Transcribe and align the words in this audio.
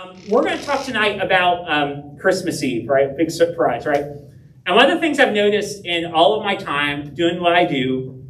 Um, 0.00 0.16
we're 0.28 0.42
going 0.42 0.58
to 0.58 0.64
talk 0.64 0.84
tonight 0.84 1.20
about 1.20 1.70
um, 1.70 2.16
Christmas 2.18 2.62
Eve, 2.62 2.88
right? 2.88 3.14
Big 3.16 3.30
surprise, 3.30 3.86
right? 3.86 4.04
And 4.66 4.76
one 4.76 4.90
of 4.90 4.96
the 4.96 5.00
things 5.00 5.18
I've 5.18 5.32
noticed 5.32 5.84
in 5.84 6.12
all 6.12 6.38
of 6.38 6.44
my 6.44 6.54
time 6.54 7.14
doing 7.14 7.40
what 7.40 7.54
I 7.54 7.64
do 7.64 8.24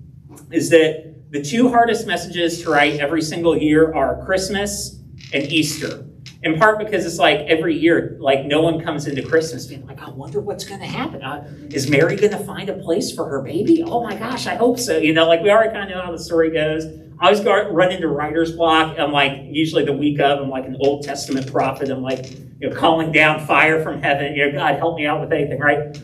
is 0.50 0.70
that 0.70 1.14
the 1.30 1.42
two 1.42 1.68
hardest 1.68 2.06
messages 2.06 2.62
to 2.62 2.70
write 2.70 2.98
every 2.98 3.22
single 3.22 3.56
year 3.56 3.94
are 3.94 4.24
Christmas 4.24 5.00
and 5.32 5.44
Easter. 5.44 6.06
In 6.42 6.58
part 6.58 6.78
because 6.78 7.04
it's 7.04 7.18
like 7.18 7.40
every 7.40 7.76
year, 7.76 8.16
like 8.18 8.46
no 8.46 8.62
one 8.62 8.80
comes 8.80 9.06
into 9.06 9.22
Christmas 9.22 9.66
being 9.66 9.86
like, 9.86 10.00
I 10.00 10.08
wonder 10.10 10.40
what's 10.40 10.64
going 10.64 10.80
to 10.80 10.86
happen. 10.86 11.22
Uh, 11.22 11.46
is 11.70 11.90
Mary 11.90 12.16
going 12.16 12.32
to 12.32 12.38
find 12.38 12.68
a 12.70 12.78
place 12.78 13.14
for 13.14 13.28
her 13.28 13.42
baby? 13.42 13.82
Oh 13.84 14.02
my 14.02 14.16
gosh, 14.16 14.46
I 14.46 14.54
hope 14.54 14.78
so. 14.78 14.96
You 14.96 15.12
know, 15.12 15.28
like 15.28 15.42
we 15.42 15.50
already 15.50 15.72
kind 15.72 15.90
of 15.90 15.96
know 15.96 16.02
how 16.02 16.10
the 16.10 16.18
story 16.18 16.50
goes. 16.50 16.84
I 17.20 17.26
always 17.26 17.40
go 17.40 17.70
run 17.70 17.92
into 17.92 18.08
writer's 18.08 18.52
block. 18.52 18.98
I'm 18.98 19.12
like, 19.12 19.42
usually 19.44 19.84
the 19.84 19.92
week 19.92 20.20
of, 20.20 20.38
I'm 20.40 20.48
like 20.48 20.64
an 20.64 20.76
Old 20.80 21.02
Testament 21.02 21.52
prophet. 21.52 21.90
I'm 21.90 22.02
like, 22.02 22.30
you 22.58 22.70
know, 22.70 22.74
calling 22.74 23.12
down 23.12 23.46
fire 23.46 23.82
from 23.82 24.00
heaven. 24.02 24.34
You 24.34 24.46
know, 24.50 24.58
God, 24.58 24.76
help 24.76 24.96
me 24.96 25.04
out 25.04 25.20
with 25.20 25.30
anything, 25.30 25.60
right? 25.60 25.98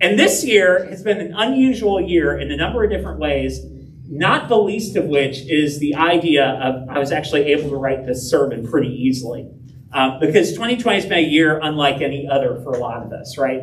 And 0.00 0.18
this 0.18 0.44
year 0.44 0.86
has 0.86 1.04
been 1.04 1.20
an 1.20 1.34
unusual 1.36 2.00
year 2.00 2.36
in 2.36 2.50
a 2.50 2.56
number 2.56 2.82
of 2.82 2.90
different 2.90 3.20
ways, 3.20 3.60
not 4.08 4.48
the 4.48 4.58
least 4.58 4.96
of 4.96 5.04
which 5.04 5.38
is 5.48 5.78
the 5.78 5.94
idea 5.94 6.44
of 6.44 6.88
I 6.88 6.98
was 6.98 7.12
actually 7.12 7.52
able 7.52 7.70
to 7.70 7.76
write 7.76 8.04
this 8.04 8.28
sermon 8.28 8.66
pretty 8.66 8.88
easily. 8.88 9.48
Um, 9.92 10.18
because 10.20 10.50
2020 10.52 11.00
has 11.00 11.06
been 11.06 11.18
a 11.18 11.28
year 11.28 11.60
unlike 11.62 12.00
any 12.00 12.26
other 12.28 12.60
for 12.64 12.72
a 12.72 12.78
lot 12.78 13.04
of 13.04 13.12
us, 13.12 13.38
right? 13.38 13.62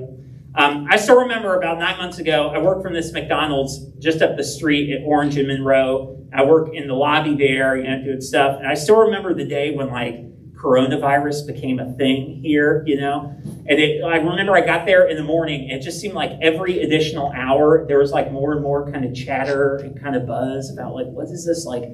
Um, 0.55 0.87
I 0.89 0.97
still 0.97 1.19
remember 1.19 1.55
about 1.55 1.79
nine 1.79 1.97
months 1.97 2.17
ago, 2.17 2.49
I 2.49 2.59
worked 2.59 2.81
from 2.81 2.93
this 2.93 3.11
McDonald's 3.11 3.79
just 3.99 4.21
up 4.21 4.37
the 4.37 4.43
street 4.43 4.91
at 4.91 5.03
Orange 5.05 5.37
and 5.37 5.47
Monroe. 5.47 6.16
I 6.33 6.43
work 6.43 6.73
in 6.73 6.87
the 6.87 6.93
lobby 6.93 7.35
there, 7.35 7.77
you 7.77 7.83
know, 7.83 8.03
doing 8.03 8.21
stuff. 8.21 8.57
And 8.59 8.67
I 8.67 8.73
still 8.73 8.97
remember 8.97 9.33
the 9.33 9.45
day 9.45 9.75
when 9.75 9.89
like 9.89 10.23
coronavirus 10.57 11.47
became 11.47 11.79
a 11.79 11.91
thing 11.93 12.41
here, 12.41 12.83
you 12.85 12.99
know. 12.99 13.33
And 13.67 13.79
it, 13.79 14.03
I 14.03 14.17
remember 14.17 14.55
I 14.55 14.65
got 14.65 14.85
there 14.85 15.07
in 15.07 15.17
the 15.17 15.23
morning, 15.23 15.69
and 15.69 15.79
it 15.79 15.83
just 15.83 15.99
seemed 15.99 16.15
like 16.15 16.31
every 16.41 16.81
additional 16.81 17.31
hour 17.31 17.85
there 17.87 17.99
was 17.99 18.11
like 18.11 18.31
more 18.31 18.53
and 18.53 18.61
more 18.61 18.91
kind 18.91 19.05
of 19.05 19.13
chatter 19.15 19.77
and 19.77 20.01
kind 20.01 20.15
of 20.15 20.25
buzz 20.25 20.71
about 20.71 20.93
like 20.93 21.07
what 21.07 21.29
is 21.29 21.45
this 21.45 21.65
like 21.65 21.89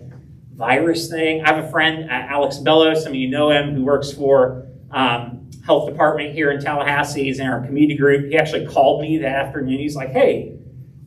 virus 0.56 1.10
thing. 1.10 1.44
I 1.44 1.54
have 1.54 1.66
a 1.66 1.72
friend, 1.72 2.10
Alex 2.10 2.58
Bello, 2.58 2.94
some 2.94 3.12
of 3.12 3.16
you 3.16 3.30
know 3.30 3.52
him, 3.52 3.76
who 3.76 3.84
works 3.84 4.12
for 4.12 4.68
um, 4.92 5.50
health 5.66 5.90
department 5.90 6.34
here 6.34 6.52
in 6.52 6.62
Tallahassee. 6.62 7.24
He's 7.24 7.40
in 7.40 7.48
our 7.48 7.66
community 7.66 7.98
group. 7.98 8.30
He 8.30 8.38
actually 8.38 8.68
called 8.68 9.02
me 9.02 9.18
that 9.20 9.36
afternoon. 9.36 9.80
He's 9.80 9.96
like, 9.96 10.12
hey, 10.12 10.58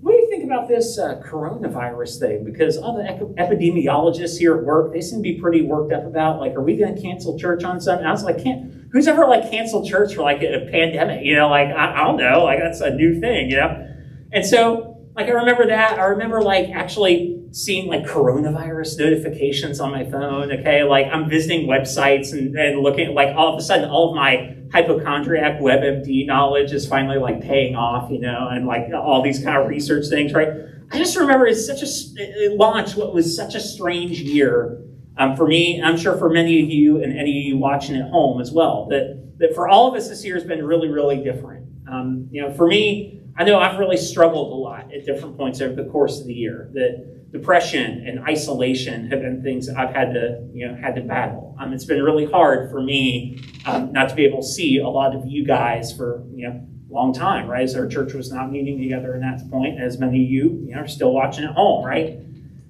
what 0.00 0.12
do 0.12 0.18
you 0.18 0.28
think 0.28 0.35
about 0.46 0.68
this 0.68 0.98
uh, 0.98 1.20
coronavirus 1.24 2.20
thing? 2.20 2.44
Because 2.44 2.76
all 2.76 2.96
the 2.96 3.02
epidemiologists 3.38 4.38
here 4.38 4.56
at 4.56 4.64
work, 4.64 4.92
they 4.92 5.00
seem 5.00 5.18
to 5.18 5.22
be 5.22 5.40
pretty 5.40 5.62
worked 5.62 5.92
up 5.92 6.04
about, 6.04 6.40
like, 6.40 6.54
are 6.54 6.62
we 6.62 6.76
going 6.76 6.94
to 6.94 7.00
cancel 7.00 7.38
church 7.38 7.64
on 7.64 7.80
Sunday? 7.80 8.04
I 8.04 8.10
was 8.10 8.24
like, 8.24 8.42
can't, 8.42 8.72
who's 8.92 9.06
ever, 9.06 9.26
like, 9.26 9.50
canceled 9.50 9.86
church 9.86 10.14
for, 10.14 10.22
like, 10.22 10.42
a 10.42 10.68
pandemic? 10.70 11.24
You 11.24 11.36
know, 11.36 11.48
like, 11.48 11.68
I, 11.68 12.00
I 12.00 12.04
don't 12.04 12.16
know. 12.16 12.44
Like, 12.44 12.60
that's 12.60 12.80
a 12.80 12.90
new 12.90 13.20
thing, 13.20 13.50
you 13.50 13.56
know? 13.56 13.94
And 14.32 14.44
so, 14.44 14.98
like, 15.14 15.26
I 15.26 15.32
remember 15.32 15.66
that. 15.66 15.98
I 15.98 16.04
remember, 16.04 16.40
like, 16.40 16.70
actually 16.70 17.35
seeing 17.56 17.86
like 17.88 18.02
coronavirus 18.02 18.98
notifications 18.98 19.80
on 19.80 19.90
my 19.90 20.04
phone. 20.10 20.52
Okay, 20.52 20.82
like 20.82 21.06
I'm 21.10 21.26
visiting 21.26 21.66
websites 21.66 22.32
and, 22.32 22.54
and 22.54 22.80
looking 22.80 23.14
like 23.14 23.34
all 23.34 23.54
of 23.54 23.58
a 23.58 23.62
sudden 23.62 23.88
all 23.88 24.10
of 24.10 24.14
my 24.14 24.54
hypochondriac 24.72 25.58
WebMD 25.58 26.26
knowledge 26.26 26.72
is 26.72 26.86
finally 26.86 27.16
like 27.16 27.40
paying 27.40 27.74
off, 27.74 28.10
you 28.10 28.20
know, 28.20 28.48
and 28.50 28.66
like 28.66 28.92
all 28.92 29.22
these 29.22 29.42
kind 29.42 29.56
of 29.56 29.68
research 29.68 30.08
things, 30.10 30.34
right? 30.34 30.48
I 30.92 30.98
just 30.98 31.16
remember 31.16 31.46
it's 31.46 31.66
such 31.66 31.80
a 31.82 31.86
it 32.16 32.58
launched 32.58 32.94
what 32.94 33.14
was 33.14 33.34
such 33.34 33.54
a 33.54 33.60
strange 33.60 34.20
year 34.20 34.82
um, 35.16 35.34
for 35.34 35.46
me. 35.46 35.80
I'm 35.82 35.96
sure 35.96 36.18
for 36.18 36.28
many 36.28 36.62
of 36.62 36.68
you 36.68 37.02
and 37.02 37.18
any 37.18 37.38
of 37.38 37.46
you 37.46 37.56
watching 37.56 37.96
at 37.96 38.10
home 38.10 38.38
as 38.38 38.52
well. 38.52 38.86
That 38.90 39.38
that 39.38 39.54
for 39.54 39.66
all 39.66 39.88
of 39.88 39.94
us 39.94 40.10
this 40.10 40.22
year 40.26 40.34
has 40.34 40.44
been 40.44 40.62
really 40.62 40.88
really 40.88 41.24
different. 41.24 41.66
Um, 41.90 42.28
you 42.30 42.42
know, 42.42 42.52
for 42.52 42.66
me, 42.66 43.22
I 43.38 43.44
know 43.44 43.58
I've 43.58 43.78
really 43.78 43.96
struggled 43.96 44.52
a 44.52 44.56
lot 44.56 44.92
at 44.92 45.06
different 45.06 45.38
points 45.38 45.62
over 45.62 45.74
the 45.74 45.88
course 45.88 46.20
of 46.20 46.26
the 46.26 46.34
year. 46.34 46.68
That 46.74 47.15
depression 47.36 48.06
and 48.06 48.20
isolation 48.24 49.10
have 49.10 49.20
been 49.20 49.42
things 49.42 49.68
I've 49.68 49.94
had 49.94 50.12
to, 50.14 50.48
you 50.52 50.66
know, 50.66 50.74
had 50.74 50.94
to 50.94 51.02
battle. 51.02 51.56
Um, 51.58 51.72
it's 51.72 51.84
been 51.84 52.02
really 52.02 52.24
hard 52.24 52.70
for 52.70 52.80
me 52.82 53.40
um, 53.66 53.92
not 53.92 54.08
to 54.08 54.14
be 54.14 54.24
able 54.24 54.40
to 54.40 54.46
see 54.46 54.78
a 54.78 54.88
lot 54.88 55.14
of 55.14 55.26
you 55.26 55.44
guys 55.44 55.94
for, 55.94 56.24
you 56.32 56.48
know, 56.48 56.66
a 56.90 56.92
long 56.92 57.12
time, 57.12 57.46
right? 57.46 57.62
As 57.62 57.74
our 57.74 57.86
church 57.86 58.14
was 58.14 58.32
not 58.32 58.50
meeting 58.50 58.78
together 58.78 59.14
in 59.14 59.20
that 59.20 59.50
point, 59.50 59.80
as 59.80 59.98
many 59.98 60.24
of 60.24 60.30
you, 60.30 60.64
you 60.66 60.74
know, 60.74 60.82
are 60.82 60.88
still 60.88 61.12
watching 61.12 61.44
at 61.44 61.54
home, 61.54 61.84
right? 61.84 62.18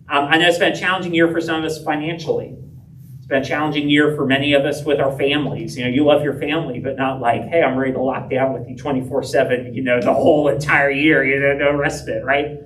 Um, 0.08 0.24
I 0.24 0.38
know 0.38 0.48
it's 0.48 0.58
been 0.58 0.72
a 0.72 0.76
challenging 0.76 1.14
year 1.14 1.30
for 1.30 1.40
some 1.40 1.62
of 1.62 1.64
us 1.64 1.82
financially. 1.82 2.56
It's 3.18 3.26
been 3.26 3.42
a 3.42 3.44
challenging 3.44 3.88
year 3.88 4.14
for 4.16 4.24
many 4.26 4.54
of 4.54 4.64
us 4.64 4.84
with 4.84 5.00
our 5.00 5.16
families. 5.18 5.76
You 5.76 5.84
know, 5.84 5.90
you 5.90 6.04
love 6.04 6.22
your 6.22 6.38
family, 6.38 6.80
but 6.80 6.96
not 6.96 7.20
like, 7.20 7.42
hey, 7.48 7.62
I'm 7.62 7.76
ready 7.76 7.92
to 7.92 8.00
lock 8.00 8.30
down 8.30 8.52
with 8.52 8.68
you 8.68 8.76
24 8.76 9.22
7, 9.22 9.74
you 9.74 9.82
know, 9.82 10.00
the 10.00 10.14
whole 10.14 10.48
entire 10.48 10.90
year, 10.90 11.24
you 11.24 11.38
know, 11.40 11.54
no 11.54 11.76
respite, 11.76 12.24
right? 12.24 12.58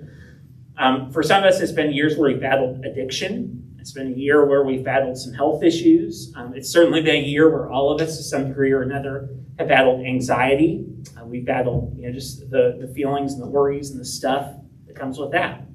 Um, 0.81 1.13
for 1.13 1.23
some 1.23 1.45
of 1.45 1.49
us, 1.53 1.61
it's 1.61 1.73
been 1.73 1.93
years 1.93 2.17
where 2.17 2.33
we've 2.33 2.41
battled 2.41 2.87
addiction. 2.87 3.77
It's 3.79 3.93
been 3.93 4.07
a 4.07 4.17
year 4.17 4.47
where 4.47 4.65
we've 4.65 4.83
battled 4.83 5.19
some 5.19 5.35
health 5.35 5.63
issues. 5.63 6.33
Um, 6.35 6.55
it's 6.55 6.71
certainly 6.71 7.03
been 7.03 7.17
a 7.17 7.27
year 7.27 7.51
where 7.51 7.71
all 7.71 7.93
of 7.93 8.01
us, 8.01 8.17
to 8.17 8.23
some 8.23 8.49
degree 8.49 8.73
or 8.73 8.81
another, 8.81 9.29
have 9.59 9.69
battled 9.69 10.07
anxiety. 10.07 10.87
Uh, 11.21 11.27
we've 11.27 11.45
battled, 11.45 11.95
you 11.99 12.07
know, 12.07 12.13
just 12.13 12.49
the, 12.51 12.79
the 12.81 12.89
feelings 12.95 13.35
and 13.35 13.43
the 13.43 13.47
worries 13.47 13.91
and 13.91 14.01
the 14.01 14.07
stuff 14.07 14.55
that 14.87 14.97
comes 14.97 15.19
with 15.19 15.33
that. 15.33 15.67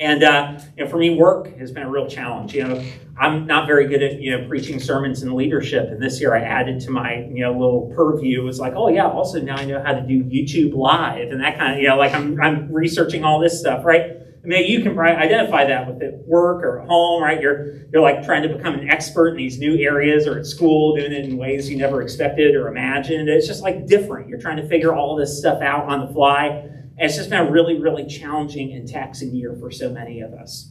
And 0.00 0.24
uh, 0.24 0.58
you 0.78 0.84
know, 0.84 0.90
for 0.90 0.96
me, 0.96 1.14
work 1.14 1.54
has 1.58 1.70
been 1.70 1.82
a 1.82 1.90
real 1.90 2.08
challenge. 2.08 2.54
You 2.54 2.64
know, 2.64 2.84
I'm 3.18 3.46
not 3.46 3.66
very 3.66 3.86
good 3.86 4.02
at 4.02 4.20
you 4.20 4.36
know 4.36 4.48
preaching 4.48 4.80
sermons 4.80 5.22
and 5.22 5.34
leadership. 5.34 5.90
And 5.90 6.02
this 6.02 6.20
year, 6.20 6.34
I 6.34 6.40
added 6.40 6.80
to 6.80 6.90
my 6.90 7.26
you 7.30 7.42
know 7.42 7.52
little 7.52 7.92
purview. 7.94 8.42
Was 8.42 8.58
like, 8.58 8.72
oh 8.74 8.88
yeah, 8.88 9.06
also 9.06 9.40
now 9.42 9.56
I 9.56 9.66
know 9.66 9.82
how 9.84 9.92
to 9.92 10.00
do 10.00 10.24
YouTube 10.24 10.74
live 10.74 11.30
and 11.30 11.40
that 11.42 11.58
kind 11.58 11.74
of 11.74 11.80
you 11.80 11.88
know 11.88 11.98
like 11.98 12.14
I'm 12.14 12.40
I'm 12.40 12.72
researching 12.72 13.24
all 13.24 13.40
this 13.40 13.60
stuff, 13.60 13.84
right? 13.84 14.16
maybe 14.42 14.68
you 14.68 14.82
can 14.82 14.98
identify 14.98 15.66
that 15.66 15.86
with 15.86 16.02
at 16.02 16.26
work 16.26 16.62
or 16.62 16.80
at 16.80 16.88
home, 16.88 17.22
right? 17.22 17.40
You're 17.40 17.86
you're 17.92 18.02
like 18.02 18.24
trying 18.24 18.42
to 18.42 18.48
become 18.48 18.74
an 18.74 18.88
expert 18.88 19.30
in 19.30 19.36
these 19.36 19.58
new 19.58 19.76
areas, 19.78 20.26
or 20.26 20.38
at 20.38 20.46
school, 20.46 20.96
doing 20.96 21.12
it 21.12 21.24
in 21.24 21.36
ways 21.36 21.68
you 21.68 21.76
never 21.76 22.02
expected 22.02 22.54
or 22.54 22.68
imagined. 22.68 23.28
It's 23.28 23.46
just 23.46 23.62
like 23.62 23.86
different. 23.86 24.28
You're 24.28 24.40
trying 24.40 24.56
to 24.56 24.66
figure 24.66 24.94
all 24.94 25.16
this 25.16 25.38
stuff 25.38 25.60
out 25.62 25.86
on 25.86 26.06
the 26.06 26.12
fly. 26.12 26.69
It's 27.00 27.16
just 27.16 27.30
been 27.30 27.46
a 27.46 27.50
really, 27.50 27.80
really 27.80 28.06
challenging 28.06 28.74
and 28.74 28.86
taxing 28.86 29.34
year 29.34 29.56
for 29.58 29.70
so 29.70 29.88
many 29.88 30.20
of 30.20 30.34
us. 30.34 30.70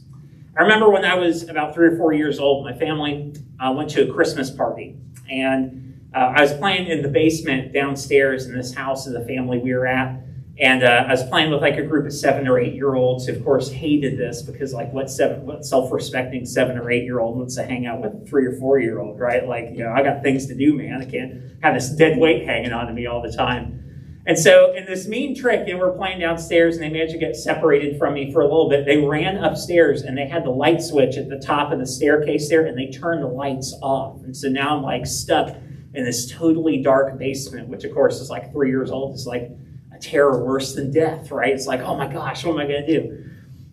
I 0.56 0.62
remember 0.62 0.88
when 0.88 1.04
I 1.04 1.16
was 1.16 1.48
about 1.48 1.74
three 1.74 1.88
or 1.88 1.96
four 1.96 2.12
years 2.12 2.38
old, 2.38 2.64
my 2.64 2.72
family 2.72 3.34
uh, 3.58 3.72
went 3.76 3.90
to 3.90 4.08
a 4.08 4.12
Christmas 4.12 4.48
party, 4.48 4.96
and 5.28 6.00
uh, 6.14 6.32
I 6.36 6.42
was 6.42 6.52
playing 6.52 6.86
in 6.86 7.02
the 7.02 7.08
basement 7.08 7.72
downstairs 7.72 8.46
in 8.46 8.56
this 8.56 8.72
house 8.72 9.08
of 9.08 9.12
the 9.12 9.24
family 9.24 9.58
we 9.58 9.74
were 9.74 9.88
at. 9.88 10.20
And 10.60 10.84
uh, 10.84 11.04
I 11.08 11.10
was 11.10 11.24
playing 11.24 11.50
with 11.50 11.62
like 11.62 11.78
a 11.78 11.82
group 11.82 12.06
of 12.06 12.12
seven 12.12 12.46
or 12.46 12.60
eight 12.60 12.74
year 12.74 12.94
olds 12.94 13.26
who, 13.26 13.32
of 13.32 13.42
course, 13.42 13.70
hated 13.70 14.16
this 14.16 14.42
because, 14.42 14.72
like, 14.72 14.92
what 14.92 15.10
seven, 15.10 15.46
what 15.46 15.64
self 15.64 15.90
respecting 15.90 16.46
seven 16.46 16.78
or 16.78 16.92
eight 16.92 17.04
year 17.04 17.18
old 17.18 17.38
wants 17.38 17.56
to 17.56 17.64
hang 17.64 17.86
out 17.86 18.00
with 18.02 18.28
three 18.28 18.46
or 18.46 18.52
four 18.52 18.78
year 18.78 19.00
old, 19.00 19.18
right? 19.18 19.48
Like, 19.48 19.70
you 19.72 19.84
know, 19.84 19.92
I 19.92 20.02
got 20.04 20.22
things 20.22 20.46
to 20.46 20.54
do, 20.54 20.76
man. 20.76 21.00
I 21.00 21.06
can't 21.06 21.42
have 21.62 21.74
this 21.74 21.90
dead 21.90 22.18
weight 22.18 22.44
hanging 22.44 22.72
on 22.72 22.86
to 22.86 22.92
me 22.92 23.06
all 23.06 23.20
the 23.20 23.32
time. 23.32 23.89
And 24.26 24.38
so, 24.38 24.74
in 24.74 24.84
this 24.84 25.08
mean 25.08 25.34
trick, 25.34 25.66
they 25.66 25.74
were 25.74 25.92
playing 25.92 26.20
downstairs 26.20 26.76
and 26.76 26.84
they 26.84 26.90
managed 26.90 27.12
to 27.12 27.18
get 27.18 27.36
separated 27.36 27.98
from 27.98 28.14
me 28.14 28.32
for 28.32 28.42
a 28.42 28.44
little 28.44 28.68
bit. 28.68 28.84
They 28.84 28.98
ran 28.98 29.38
upstairs 29.38 30.02
and 30.02 30.16
they 30.16 30.28
had 30.28 30.44
the 30.44 30.50
light 30.50 30.82
switch 30.82 31.16
at 31.16 31.28
the 31.28 31.38
top 31.38 31.72
of 31.72 31.78
the 31.78 31.86
staircase 31.86 32.48
there 32.48 32.66
and 32.66 32.76
they 32.78 32.90
turned 32.90 33.22
the 33.22 33.28
lights 33.28 33.74
off. 33.82 34.22
And 34.22 34.36
so 34.36 34.48
now 34.48 34.76
I'm 34.76 34.82
like 34.82 35.06
stuck 35.06 35.56
in 35.94 36.04
this 36.04 36.30
totally 36.30 36.82
dark 36.82 37.18
basement, 37.18 37.68
which, 37.68 37.84
of 37.84 37.94
course, 37.94 38.20
is 38.20 38.28
like 38.28 38.52
three 38.52 38.68
years 38.68 38.90
old. 38.90 39.14
It's 39.14 39.26
like, 39.26 39.50
a 39.92 39.98
terror 39.98 40.44
worse 40.44 40.74
than 40.74 40.92
death, 40.92 41.30
right? 41.30 41.52
It's 41.52 41.66
like, 41.66 41.80
oh 41.80 41.96
my 41.96 42.06
gosh, 42.06 42.44
what 42.44 42.54
am 42.54 42.60
I 42.60 42.66
going 42.66 42.86
to 42.86 43.00
do? 43.00 43.30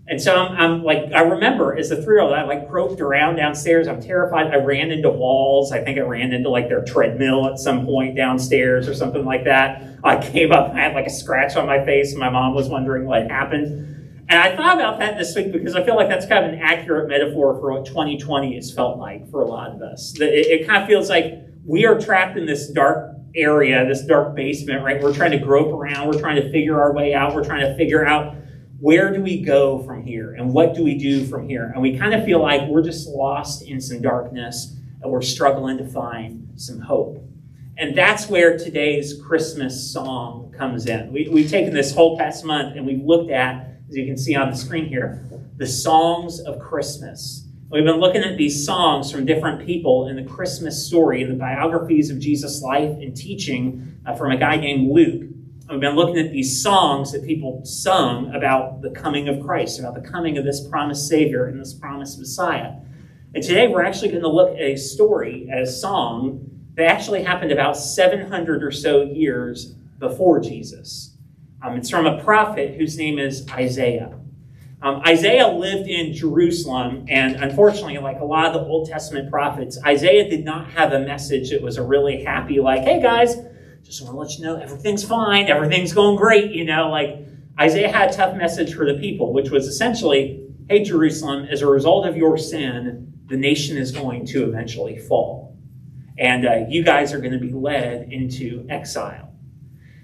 And 0.10 0.22
so 0.22 0.36
I'm, 0.36 0.58
I'm, 0.58 0.84
like, 0.84 1.12
I 1.14 1.22
remember 1.22 1.78
as 1.78 1.92
a 1.92 2.02
three 2.02 2.16
year 2.16 2.22
old, 2.22 2.34
I 2.34 2.44
like 2.44 2.70
groped 2.70 3.02
around 3.02 3.36
downstairs. 3.36 3.88
I'm 3.90 4.02
terrified. 4.02 4.48
I 4.54 4.56
ran 4.56 4.90
into 4.92 5.10
walls. 5.10 5.74
I 5.74 5.84
think 5.84 5.98
I 5.98 6.02
ran 6.02 6.32
into 6.32 6.50
like 6.50 6.70
their 6.70 6.84
treadmill 6.86 7.48
at 7.48 7.60
some 7.60 7.86
point 7.86 8.16
downstairs 8.16 8.88
or 8.88 8.94
something 8.94 9.26
like 9.26 9.44
that. 9.44 9.84
I 10.06 10.18
came 10.18 10.54
up, 10.54 10.72
I 10.72 10.80
had 10.80 10.94
like 10.94 11.08
a 11.08 11.12
scratch 11.12 11.58
on 11.58 11.66
my 11.66 11.84
face. 11.84 12.16
My 12.16 12.30
mom 12.30 12.56
was 12.56 12.70
wondering 12.70 13.06
what 13.06 13.30
happened. 13.30 13.96
And 14.30 14.40
I 14.40 14.56
thought 14.56 14.76
about 14.76 15.00
that 15.00 15.18
this 15.18 15.36
week 15.36 15.52
because 15.52 15.76
I 15.76 15.84
feel 15.84 15.96
like 15.96 16.08
that's 16.08 16.26
kind 16.26 16.46
of 16.46 16.54
an 16.54 16.60
accurate 16.60 17.10
metaphor 17.10 17.60
for 17.60 17.74
what 17.74 17.86
2020 17.86 18.56
has 18.56 18.72
felt 18.72 18.98
like 18.98 19.30
for 19.30 19.42
a 19.42 19.46
lot 19.46 19.72
of 19.72 19.82
us. 19.82 20.18
It, 20.20 20.24
it 20.24 20.68
kind 20.68 20.82
of 20.82 20.88
feels 20.88 21.10
like 21.10 21.34
we 21.66 21.86
are 21.86 22.00
trapped 22.00 22.38
in 22.38 22.46
this 22.46 22.70
dark 22.70 23.14
area, 23.36 23.86
this 23.86 24.04
dark 24.04 24.36
basement, 24.36 24.84
right? 24.84 25.02
We're 25.02 25.14
trying 25.14 25.32
to 25.32 25.38
grope 25.38 25.74
around, 25.74 26.08
we're 26.08 26.20
trying 26.20 26.38
to 26.38 26.50
figure 26.52 26.82
our 26.82 26.94
way 26.94 27.14
out, 27.14 27.36
we're 27.36 27.44
trying 27.44 27.62
to 27.62 27.76
figure 27.76 28.06
out 28.06 28.36
where 28.80 29.12
do 29.12 29.22
we 29.22 29.42
go 29.42 29.80
from 29.84 30.04
here 30.04 30.34
and 30.34 30.54
what 30.54 30.76
do 30.76 30.84
we 30.84 30.98
do 30.98 31.26
from 31.26 31.50
here? 31.50 31.72
And 31.74 31.82
we 31.82 31.98
kind 31.98 32.14
of 32.14 32.24
feel 32.26 32.42
like 32.42 32.68
we're 32.68 32.84
just 32.84 33.08
lost 33.08 33.64
in 33.64 33.82
some 33.82 34.02
darkness 34.02 34.76
and 35.02 35.12
we're 35.12 35.22
struggling 35.22 35.78
to 35.80 35.86
find 35.86 36.48
some 36.56 36.80
hope. 36.80 37.24
And 37.78 37.96
that's 37.96 38.28
where 38.28 38.58
today's 38.58 39.20
Christmas 39.22 39.92
song 39.92 40.54
comes 40.58 40.88
in. 40.88 41.12
We, 41.12 41.28
we've 41.30 41.50
taken 41.50 41.74
this 41.74 41.94
whole 41.94 42.18
past 42.18 42.44
month 42.44 42.76
and 42.76 42.86
we've 42.86 43.04
looked 43.04 43.32
at, 43.32 43.68
as 43.90 43.96
you 43.96 44.06
can 44.06 44.18
see 44.18 44.36
on 44.36 44.50
the 44.50 44.58
screen 44.58 44.86
here, 44.86 45.24
the 45.58 45.68
songs 45.68 46.40
of 46.40 46.60
Christmas. 46.60 47.46
We've 47.70 47.84
been 47.84 48.00
looking 48.00 48.24
at 48.24 48.38
these 48.38 48.66
songs 48.66 49.12
from 49.12 49.26
different 49.26 49.66
people 49.66 50.08
in 50.08 50.16
the 50.16 50.24
Christmas 50.24 50.88
story, 50.88 51.22
in 51.22 51.30
the 51.30 51.36
biographies 51.36 52.10
of 52.10 52.20
Jesus' 52.20 52.62
life 52.62 52.90
and 52.90 53.16
teaching 53.16 54.00
uh, 54.06 54.16
from 54.16 54.32
a 54.32 54.38
guy 54.38 54.56
named 54.56 54.92
Luke. 54.92 55.30
We've 55.70 55.82
been 55.82 55.96
looking 55.96 56.18
at 56.18 56.32
these 56.32 56.64
songs 56.64 57.12
that 57.12 57.26
people 57.26 57.66
sung 57.66 58.34
about 58.34 58.82
the 58.82 58.90
coming 58.90 59.28
of 59.28 59.46
Christ, 59.46 59.80
about 59.80 59.96
the 59.96 60.10
coming 60.10 60.38
of 60.38 60.46
this 60.46 60.66
promised 60.66 61.10
Savior 61.10 61.48
and 61.48 61.60
this 61.60 61.74
promised 61.74 62.18
Messiah. 62.20 62.76
And 63.36 63.44
today 63.44 63.68
we're 63.68 63.84
actually 63.84 64.10
going 64.10 64.22
to 64.22 64.30
look 64.30 64.56
at 64.56 64.62
a 64.62 64.78
story, 64.78 65.50
a 65.50 65.66
song 65.66 66.50
that 66.76 66.86
actually 66.86 67.22
happened 67.22 67.52
about 67.52 67.76
700 67.76 68.64
or 68.64 68.72
so 68.72 69.02
years 69.02 69.74
before 70.00 70.40
Jesus. 70.40 71.18
Um, 71.62 71.76
it's 71.76 71.90
from 71.90 72.06
a 72.06 72.24
prophet 72.24 72.76
whose 72.78 72.98
name 72.98 73.20
is 73.20 73.46
Isaiah. 73.50 74.18
Um, 74.82 75.02
Isaiah 75.06 75.50
lived 75.50 75.90
in 75.90 76.14
Jerusalem, 76.14 77.08
and 77.10 77.36
unfortunately, 77.36 77.98
like 77.98 78.22
a 78.22 78.26
lot 78.26 78.46
of 78.46 78.54
the 78.54 78.62
Old 78.62 78.88
Testament 78.88 79.30
prophets, 79.30 79.78
Isaiah 79.86 80.30
did 80.30 80.46
not 80.46 80.70
have 80.70 80.94
a 80.94 81.00
message 81.00 81.50
that 81.50 81.62
was 81.62 81.76
a 81.76 81.84
really 81.84 82.24
happy, 82.24 82.62
like, 82.62 82.84
hey 82.84 83.02
guys, 83.02 83.36
just 83.88 84.04
want 84.04 84.14
to 84.14 84.20
let 84.20 84.38
you 84.38 84.44
know 84.44 84.58
everything's 84.58 85.06
fine, 85.06 85.46
everything's 85.46 85.94
going 85.94 86.18
great, 86.18 86.52
you 86.52 86.66
know, 86.66 86.90
like 86.90 87.26
Isaiah 87.58 87.90
had 87.90 88.10
a 88.10 88.14
tough 88.14 88.36
message 88.36 88.74
for 88.74 88.86
the 88.86 89.00
people, 89.00 89.32
which 89.32 89.50
was 89.50 89.66
essentially, 89.66 90.46
hey, 90.68 90.84
Jerusalem, 90.84 91.48
as 91.50 91.62
a 91.62 91.68
result 91.68 92.06
of 92.06 92.18
your 92.18 92.38
sin, 92.38 93.14
the 93.28 93.38
nation 93.38 93.78
is 93.78 93.94
going 93.94 94.26
to 94.26 94.44
eventually 94.44 94.98
fall. 94.98 95.58
And 96.20 96.46
uh, 96.46 96.66
you 96.68 96.84
guys 96.84 97.14
are 97.14 97.20
going 97.20 97.32
to 97.32 97.40
be 97.40 97.54
led 97.54 98.12
into 98.12 98.66
exile. 98.70 99.32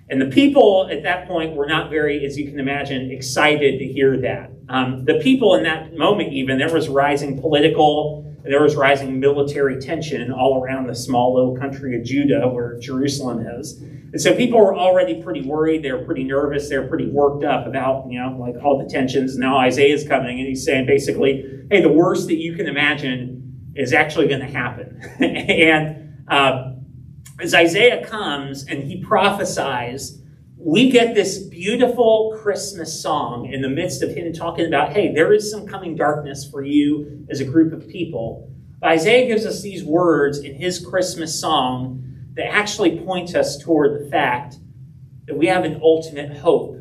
And 0.09 0.21
the 0.21 0.27
people 0.27 0.88
at 0.89 1.03
that 1.03 1.27
point 1.27 1.53
were 1.53 1.65
not 1.65 1.89
very, 1.89 2.25
as 2.25 2.38
you 2.38 2.45
can 2.45 2.62
imagine, 2.62 3.12
excited 3.12 3.80
to 3.80 3.85
hear 3.85 4.15
that. 4.21 4.50
Um, 4.69 5.03
the 5.03 5.19
people 5.19 5.56
in 5.56 5.63
that 5.63 5.94
moment, 5.94 6.31
even, 6.31 6.57
there 6.57 6.74
was 6.74 6.88
rising 6.88 7.41
political, 7.41 8.32
there 8.44 8.62
was 8.62 8.75
rising 8.75 9.19
military 9.19 9.80
tension 9.80 10.31
all 10.31 10.62
around 10.62 10.88
the 10.88 10.95
small 10.95 11.34
little 11.34 11.56
country 11.56 11.98
of 11.98 12.04
Judah 12.04 12.48
where 12.48 12.78
Jerusalem 12.80 13.45
is. 13.60 13.81
And 13.81 14.22
so 14.22 14.36
people 14.36 14.60
were 14.60 14.75
already 14.75 15.22
pretty 15.22 15.42
worried. 15.42 15.84
They 15.84 15.92
were 15.92 16.04
pretty 16.04 16.24
nervous. 16.24 16.69
They 16.69 16.78
were 16.78 16.88
pretty 16.88 17.10
worked 17.10 17.44
up 17.44 17.66
about, 17.66 18.06
you 18.10 18.19
know, 18.19 18.38
like 18.38 18.56
all 18.63 18.78
the 18.78 18.90
tensions. 18.90 19.38
Now 19.38 19.57
Isaiah's 19.57 20.07
coming 20.07 20.40
and 20.40 20.48
he's 20.48 20.63
saying 20.63 20.86
basically, 20.86 21.66
hey, 21.72 21.81
the 21.81 21.92
worst 21.92 22.28
that 22.28 22.38
you 22.38 22.56
can 22.56 22.68
imagine 22.68 23.72
is 23.75 23.94
actually 23.94 24.28
going 24.28 24.42
to 24.42 24.45
happen. 24.45 25.01
and 25.19 26.25
uh, 26.28 26.74
as 27.40 27.54
Isaiah 27.54 28.06
comes 28.06 28.66
and 28.66 28.84
he 28.84 29.01
prophesies, 29.01 30.22
we 30.65 30.89
get 30.89 31.13
this 31.13 31.39
beautiful 31.39 32.39
Christmas 32.42 33.01
song 33.01 33.51
in 33.51 33.62
the 33.62 33.68
midst 33.68 34.01
of 34.01 34.12
him 34.12 34.31
talking 34.31 34.65
about, 34.65 34.94
hey, 34.94 35.13
there 35.13 35.33
is 35.33 35.51
some 35.51 35.68
coming 35.68 35.94
darkness 35.94 36.50
for 36.50 36.63
you 36.63 37.27
as 37.30 37.42
a 37.42 37.45
group 37.45 37.74
of 37.74 37.89
people. 37.89 38.50
But 38.80 38.92
Isaiah 38.92 39.27
gives 39.27 39.45
us 39.45 39.62
these 39.62 39.83
words 39.83 40.39
in 40.39 40.56
his 40.56 40.86
Christmas 40.86 41.38
song 41.38 42.01
that 42.36 42.45
actually 42.45 43.01
point 43.01 43.36
us 43.36 43.62
toward 43.62 44.00
the 44.00 44.10
fact 44.10 44.56
that 45.25 45.38
we 45.38 45.48
have 45.48 45.65
an 45.65 45.81
ultimate 45.83 46.38
hope, 46.38 46.77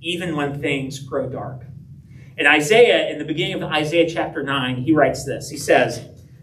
even 0.00 0.36
when 0.36 0.60
things 0.60 1.00
grow 1.00 1.28
dark. 1.28 1.62
In 2.38 2.46
Isaiah, 2.46 3.10
in 3.10 3.18
the 3.18 3.24
beginning 3.24 3.60
of 3.60 3.64
Isaiah 3.64 4.08
chapter 4.08 4.44
9, 4.44 4.82
he 4.82 4.92
writes 4.92 5.24
this. 5.24 5.50
He 5.50 5.56
says, 5.56 6.00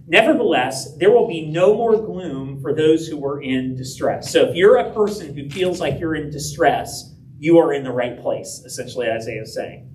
Nevertheless, 0.07 0.97
there 0.97 1.11
will 1.11 1.27
be 1.27 1.47
no 1.47 1.73
more 1.73 1.95
gloom 1.95 2.61
for 2.61 2.73
those 2.73 3.07
who 3.07 3.25
are 3.25 3.41
in 3.41 3.75
distress. 3.75 4.31
So 4.31 4.44
if 4.50 4.55
you're 4.55 4.77
a 4.77 4.94
person 4.94 5.35
who 5.35 5.50
feels 5.50 5.79
like 5.79 6.00
you're 6.00 6.15
in 6.15 6.29
distress, 6.29 7.13
you 7.39 7.57
are 7.57 7.73
in 7.73 7.83
the 7.83 7.91
right 7.91 8.19
place, 8.21 8.61
essentially, 8.65 9.09
Isaiah 9.09 9.44
is 9.44 9.53
saying. 9.53 9.89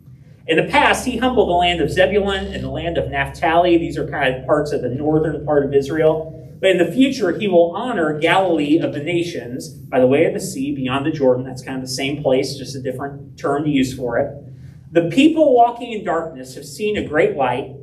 In 0.46 0.56
the 0.56 0.70
past, 0.70 1.04
he 1.04 1.18
humbled 1.18 1.50
the 1.50 1.52
land 1.52 1.82
of 1.82 1.90
Zebulun 1.90 2.46
and 2.46 2.64
the 2.64 2.70
land 2.70 2.96
of 2.96 3.10
Naphtali. 3.10 3.76
These 3.76 3.98
are 3.98 4.08
kind 4.08 4.34
of 4.34 4.46
parts 4.46 4.72
of 4.72 4.80
the 4.80 4.88
northern 4.88 5.44
part 5.44 5.66
of 5.66 5.74
Israel. 5.74 6.34
But 6.60 6.70
in 6.70 6.78
the 6.78 6.90
future, 6.90 7.38
he 7.38 7.46
will 7.46 7.76
honor 7.76 8.18
Galilee 8.18 8.78
of 8.78 8.94
the 8.94 9.02
nations 9.02 9.68
by 9.68 10.00
the 10.00 10.06
way 10.06 10.24
of 10.24 10.32
the 10.32 10.40
sea 10.40 10.74
beyond 10.74 11.04
the 11.04 11.10
Jordan. 11.10 11.44
That's 11.44 11.62
kind 11.62 11.76
of 11.76 11.82
the 11.82 11.94
same 11.94 12.22
place, 12.22 12.56
just 12.56 12.74
a 12.74 12.82
different 12.82 13.38
term 13.38 13.64
to 13.64 13.70
use 13.70 13.94
for 13.94 14.18
it. 14.18 14.42
The 14.90 15.10
people 15.10 15.54
walking 15.54 15.92
in 15.92 16.02
darkness 16.02 16.54
have 16.54 16.64
seen 16.64 16.96
a 16.96 17.06
great 17.06 17.36
light. 17.36 17.76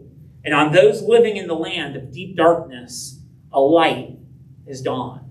And 0.46 0.54
on 0.54 0.72
those 0.72 1.02
living 1.02 1.38
in 1.38 1.48
the 1.48 1.56
land 1.56 1.96
of 1.96 2.12
deep 2.12 2.38
darkness, 2.38 3.20
a 3.52 3.60
light 3.60 4.18
is 4.68 4.82
dawned. 4.82 5.22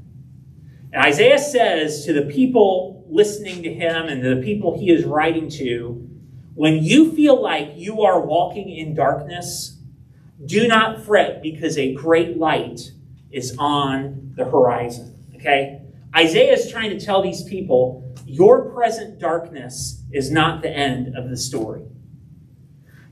And 0.92 1.02
Isaiah 1.02 1.38
says 1.38 2.04
to 2.04 2.12
the 2.12 2.22
people 2.22 3.06
listening 3.08 3.62
to 3.62 3.72
him 3.72 4.06
and 4.06 4.22
to 4.22 4.34
the 4.34 4.42
people 4.42 4.78
he 4.78 4.90
is 4.90 5.04
writing 5.04 5.48
to, 5.50 6.08
when 6.54 6.82
you 6.82 7.12
feel 7.12 7.40
like 7.40 7.72
you 7.76 8.02
are 8.02 8.20
walking 8.20 8.68
in 8.68 8.94
darkness, 8.94 9.78
do 10.44 10.66
not 10.66 11.04
fret 11.04 11.42
because 11.42 11.78
a 11.78 11.94
great 11.94 12.36
light 12.36 12.92
is 13.30 13.56
on 13.58 14.32
the 14.36 14.44
horizon. 14.44 15.16
Okay? 15.36 15.80
Isaiah 16.14 16.52
is 16.52 16.70
trying 16.70 16.90
to 16.90 17.04
tell 17.04 17.22
these 17.22 17.42
people 17.44 18.14
your 18.26 18.70
present 18.70 19.18
darkness 19.18 20.02
is 20.12 20.30
not 20.30 20.62
the 20.62 20.70
end 20.70 21.16
of 21.16 21.28
the 21.28 21.36
story. 21.36 21.82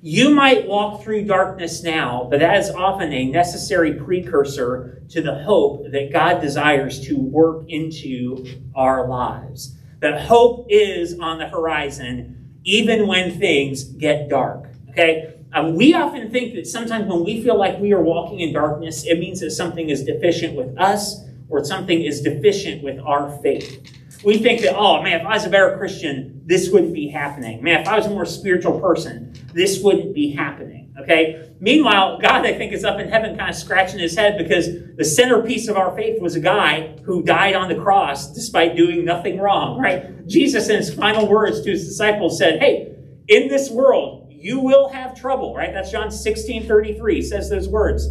You 0.05 0.31
might 0.31 0.67
walk 0.67 1.05
through 1.05 1.27
darkness 1.27 1.85
now, 1.85 2.27
but 2.29 2.41
that 2.41 2.57
is 2.57 2.71
often 2.71 3.13
a 3.13 3.25
necessary 3.25 3.95
precursor 3.95 5.01
to 5.11 5.23
the 5.23 5.45
hope 5.45 5.93
that 5.93 6.13
God 6.13 6.41
desires 6.41 7.07
to 7.07 7.17
work 7.17 7.67
into 7.69 8.45
our 8.75 9.07
lives. 9.07 9.77
That 10.01 10.23
hope 10.23 10.67
is 10.69 11.17
on 11.21 11.39
the 11.39 11.47
horizon, 11.47 12.59
even 12.65 13.07
when 13.07 13.39
things 13.39 13.85
get 13.85 14.29
dark. 14.29 14.67
Okay? 14.91 15.35
Um, 15.53 15.77
we 15.77 15.95
often 15.95 16.33
think 16.33 16.55
that 16.55 16.67
sometimes 16.67 17.07
when 17.07 17.23
we 17.23 17.41
feel 17.41 17.57
like 17.57 17.79
we 17.79 17.93
are 17.93 18.03
walking 18.03 18.41
in 18.41 18.53
darkness, 18.53 19.07
it 19.07 19.21
means 19.21 19.39
that 19.39 19.53
something 19.53 19.89
is 19.89 20.03
deficient 20.03 20.57
with 20.57 20.77
us 20.81 21.21
or 21.49 21.65
something 21.65 22.03
is 22.03 22.23
deficient 22.23 22.83
with 22.83 22.99
our 22.99 23.39
faith. 23.39 24.02
We 24.25 24.39
think 24.39 24.61
that, 24.63 24.77
oh 24.77 25.03
man, 25.03 25.21
if 25.21 25.27
I 25.27 25.35
was 25.35 25.45
a 25.45 25.51
better 25.51 25.77
Christian, 25.77 26.43
this 26.45 26.71
wouldn't 26.71 26.95
be 26.95 27.09
happening. 27.09 27.63
Man, 27.63 27.81
if 27.81 27.89
I 27.89 27.97
was 27.97 28.07
a 28.07 28.11
more 28.11 28.27
spiritual 28.27 28.81
person, 28.81 29.35
this 29.53 29.81
wouldn't 29.83 30.15
be 30.15 30.33
happening. 30.33 30.95
Okay? 31.01 31.51
Meanwhile, 31.61 32.19
God, 32.19 32.45
I 32.45 32.53
think, 32.53 32.73
is 32.73 32.85
up 32.85 33.01
in 33.01 33.09
heaven 33.09 33.37
kind 33.37 33.51
of 33.51 33.57
scratching 33.57 33.99
his 33.99 34.17
head 34.17 34.37
because 34.39 34.69
the 34.97 35.05
centerpiece 35.05 35.69
of 35.69 35.77
our 35.77 35.95
faith 35.97 36.21
was 36.21 36.35
a 36.35 36.41
guy 36.41 36.97
who 37.05 37.23
died 37.23 37.55
on 37.55 37.69
the 37.69 37.75
cross 37.75 38.33
despite 38.33 38.77
doing 38.77 39.05
nothing 39.05 39.39
wrong, 39.39 39.81
right? 39.81 40.27
Jesus, 40.27 40.69
in 40.69 40.77
his 40.77 40.95
final 40.95 41.27
words 41.29 41.63
to 41.63 41.71
his 41.71 41.87
disciples, 41.87 42.39
said, 42.39 42.61
Hey, 42.61 42.95
in 43.29 43.49
this 43.49 43.71
world, 43.71 44.29
you 44.31 44.61
will 44.61 44.89
have 44.89 45.19
trouble, 45.19 45.55
right? 45.55 45.73
That's 45.73 45.91
John 45.91 46.11
16 46.11 46.67
33 46.67 47.23
says 47.23 47.49
those 47.49 47.69
words. 47.69 48.09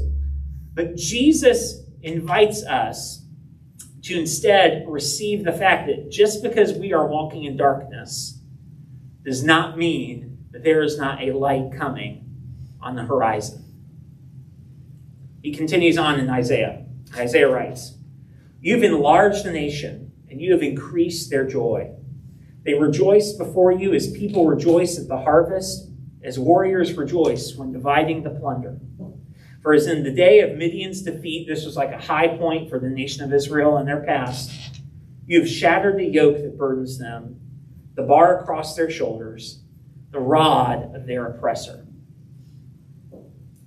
But 0.73 0.95
Jesus 0.95 1.83
invites 2.01 2.63
us 2.63 3.20
to 4.03 4.19
instead 4.19 4.85
receive 4.87 5.43
the 5.43 5.51
fact 5.51 5.87
that 5.87 6.09
just 6.09 6.41
because 6.41 6.73
we 6.73 6.93
are 6.93 7.07
walking 7.07 7.43
in 7.43 7.55
darkness 7.55 8.39
does 9.23 9.43
not 9.43 9.77
mean 9.77 10.39
that 10.51 10.63
there 10.63 10.81
is 10.81 10.97
not 10.97 11.21
a 11.21 11.31
light 11.31 11.71
coming 11.77 12.27
on 12.81 12.95
the 12.95 13.03
horizon. 13.03 13.63
He 15.41 15.53
continues 15.53 15.97
on 15.97 16.19
in 16.19 16.29
Isaiah. 16.29 16.85
Isaiah 17.15 17.49
writes, 17.49 17.97
You've 18.59 18.83
enlarged 18.83 19.43
the 19.43 19.51
nation, 19.51 20.11
and 20.29 20.39
you 20.39 20.51
have 20.51 20.61
increased 20.61 21.29
their 21.29 21.47
joy. 21.47 21.91
They 22.63 22.75
rejoice 22.75 23.33
before 23.33 23.71
you 23.71 23.93
as 23.93 24.11
people 24.11 24.45
rejoice 24.45 24.99
at 24.99 25.07
the 25.07 25.17
harvest, 25.17 25.89
as 26.23 26.37
warriors 26.37 26.93
rejoice 26.93 27.55
when 27.55 27.71
dividing 27.71 28.21
the 28.21 28.29
plunder. 28.29 28.79
For 29.61 29.73
as 29.73 29.87
in 29.87 30.03
the 30.03 30.11
day 30.11 30.39
of 30.39 30.57
Midian's 30.57 31.01
defeat, 31.01 31.47
this 31.47 31.65
was 31.65 31.75
like 31.75 31.91
a 31.91 32.01
high 32.01 32.35
point 32.37 32.69
for 32.69 32.79
the 32.79 32.89
nation 32.89 33.23
of 33.23 33.31
Israel 33.31 33.77
in 33.77 33.85
their 33.85 34.03
past, 34.03 34.51
you 35.27 35.39
have 35.39 35.49
shattered 35.49 35.97
the 35.97 36.05
yoke 36.05 36.37
that 36.37 36.57
burdens 36.57 36.97
them, 36.97 37.39
the 37.95 38.01
bar 38.03 38.39
across 38.39 38.75
their 38.75 38.89
shoulders, 38.89 39.61
the 40.11 40.19
rod 40.19 40.95
of 40.95 41.05
their 41.05 41.27
oppressor. 41.27 41.85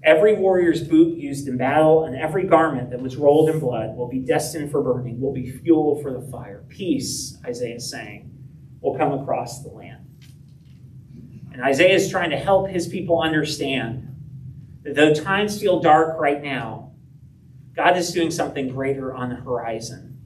Every 0.02 0.34
warrior's 0.34 0.82
boot 0.86 1.16
used 1.16 1.48
in 1.48 1.56
battle 1.56 2.04
and 2.04 2.16
every 2.16 2.44
garment 2.44 2.90
that 2.90 3.00
was 3.00 3.16
rolled 3.16 3.48
in 3.48 3.60
blood 3.60 3.96
will 3.96 4.08
be 4.08 4.18
destined 4.18 4.70
for 4.70 4.82
burning, 4.82 5.20
will 5.20 5.32
be 5.32 5.50
fuel 5.50 6.02
for 6.02 6.12
the 6.12 6.20
fire. 6.30 6.64
Peace, 6.68 7.38
Isaiah 7.46 7.76
is 7.76 7.88
saying, 7.88 8.30
will 8.82 8.98
come 8.98 9.12
across 9.12 9.62
the 9.62 9.70
land. 9.70 10.04
And 11.52 11.62
Isaiah 11.62 11.94
is 11.94 12.10
trying 12.10 12.30
to 12.30 12.36
help 12.36 12.68
his 12.68 12.88
people 12.88 13.22
understand 13.22 14.13
though 14.84 15.14
times 15.14 15.60
feel 15.60 15.80
dark 15.80 16.20
right 16.20 16.42
now, 16.42 16.92
God 17.74 17.96
is 17.96 18.12
doing 18.12 18.30
something 18.30 18.68
greater 18.68 19.14
on 19.14 19.30
the 19.30 19.36
horizon, 19.36 20.20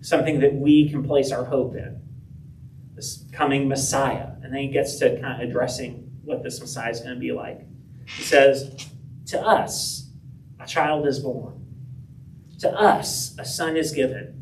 something 0.00 0.40
that 0.40 0.54
we 0.54 0.88
can 0.88 1.04
place 1.04 1.32
our 1.32 1.44
hope 1.44 1.74
in. 1.74 2.00
This 2.94 3.24
coming 3.32 3.68
Messiah. 3.68 4.30
And 4.42 4.54
then 4.54 4.62
he 4.62 4.68
gets 4.68 4.98
to 4.98 5.20
kind 5.20 5.42
of 5.42 5.48
addressing 5.48 6.10
what 6.24 6.42
this 6.42 6.60
Messiah 6.60 6.90
is 6.90 7.00
going 7.00 7.14
to 7.14 7.20
be 7.20 7.32
like. 7.32 7.60
He 8.06 8.22
says, 8.22 8.88
To 9.26 9.40
us, 9.40 10.10
a 10.60 10.66
child 10.66 11.06
is 11.06 11.18
born. 11.18 11.66
To 12.60 12.70
us, 12.70 13.36
a 13.38 13.44
son 13.44 13.76
is 13.76 13.92
given. 13.92 14.37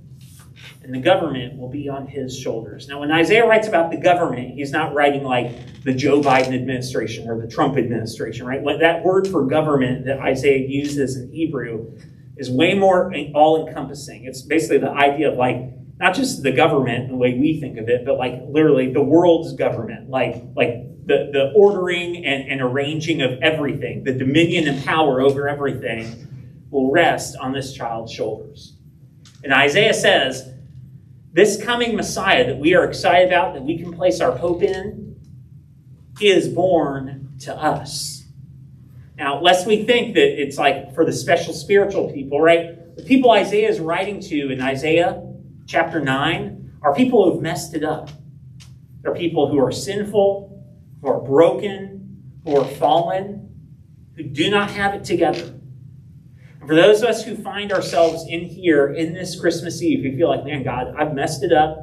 And 0.87 0.95
the 0.95 1.01
government 1.01 1.59
will 1.59 1.69
be 1.69 1.89
on 1.89 2.07
his 2.07 2.39
shoulders. 2.39 2.87
Now, 2.87 3.01
when 3.01 3.11
Isaiah 3.11 3.45
writes 3.45 3.67
about 3.67 3.91
the 3.91 3.97
government, 3.97 4.55
he's 4.55 4.71
not 4.71 4.95
writing 4.95 5.25
like 5.25 5.83
the 5.83 5.93
Joe 5.93 6.21
Biden 6.21 6.55
administration 6.55 7.29
or 7.29 7.41
the 7.41 7.49
Trump 7.49 7.77
administration, 7.77 8.47
right? 8.47 8.63
that 8.79 9.03
word 9.03 9.27
for 9.27 9.45
government 9.47 10.05
that 10.07 10.21
Isaiah 10.21 10.65
uses 10.65 11.17
in 11.17 11.33
Hebrew 11.33 11.99
is 12.37 12.49
way 12.49 12.75
more 12.75 13.13
all 13.35 13.67
encompassing. 13.67 14.27
It's 14.27 14.43
basically 14.43 14.79
the 14.79 14.93
idea 14.93 15.33
of 15.33 15.37
like 15.37 15.73
not 15.99 16.15
just 16.15 16.45
the 16.45 16.53
government 16.53 17.09
the 17.09 17.17
way 17.17 17.37
we 17.37 17.59
think 17.61 17.79
of 17.79 17.89
it, 17.89 18.05
but 18.05 18.17
like 18.17 18.43
literally 18.49 18.93
the 18.93 19.03
world's 19.03 19.55
government, 19.55 20.09
like 20.09 20.45
like 20.55 20.85
the, 21.05 21.31
the 21.33 21.53
ordering 21.57 22.25
and, 22.25 22.49
and 22.49 22.61
arranging 22.61 23.23
of 23.23 23.43
everything, 23.43 24.05
the 24.05 24.13
dominion 24.13 24.69
and 24.69 24.85
power 24.85 25.21
over 25.21 25.49
everything 25.49 26.29
will 26.71 26.93
rest 26.93 27.37
on 27.41 27.53
this 27.53 27.73
child's 27.73 28.13
shoulders. 28.13 28.77
And 29.43 29.53
Isaiah 29.53 29.95
says, 29.95 30.53
this 31.37 31.63
coming 31.63 31.95
Messiah 31.95 32.47
that 32.47 32.59
we 32.59 32.75
are 32.75 32.87
excited 32.87 33.29
about, 33.29 33.53
that 33.53 33.63
we 33.63 33.77
can 33.77 33.93
place 33.93 34.23
our 34.23 34.35
hope 34.35 34.63
in, 34.63 35.21
is 36.19 36.49
born 36.49 37.35
to 37.41 37.55
us. 37.55 38.25
Now, 39.19 39.43
lest 39.43 39.67
we 39.67 39.85
think 39.85 40.15
that 40.15 40.41
it's 40.41 40.57
like 40.57 40.95
for 40.95 41.05
the 41.05 41.13
special 41.13 41.53
spiritual 41.53 42.11
people, 42.11 42.41
right? 42.41 42.97
The 42.97 43.03
people 43.03 43.33
Isaiah 43.33 43.69
is 43.69 43.81
writing 43.81 44.19
to 44.21 44.51
in 44.51 44.63
Isaiah 44.63 45.31
chapter 45.67 46.01
9 46.01 46.79
are 46.81 46.95
people 46.95 47.31
who've 47.31 47.43
messed 47.43 47.75
it 47.75 47.85
up. 47.85 48.09
They're 49.03 49.15
people 49.15 49.51
who 49.51 49.59
are 49.63 49.71
sinful, 49.71 50.65
who 51.03 51.07
are 51.07 51.21
broken, 51.21 52.39
who 52.47 52.57
are 52.57 52.65
fallen, 52.65 53.55
who 54.17 54.23
do 54.23 54.49
not 54.51 54.71
have 54.71 54.95
it 54.95 55.05
together. 55.05 55.56
For 56.67 56.75
those 56.75 57.03
of 57.03 57.11
us 57.11 57.25
who 57.25 57.37
find 57.37 57.73
ourselves 57.73 58.27
in 58.29 58.45
here 58.45 58.93
in 58.93 59.15
this 59.15 59.39
Christmas 59.39 59.81
Eve, 59.81 60.03
who 60.05 60.17
feel 60.17 60.29
like, 60.29 60.45
man, 60.45 60.65
God, 60.65 60.95
I've 60.99 61.15
messed 61.15 61.45
it 61.45 61.53
up, 61.53 61.79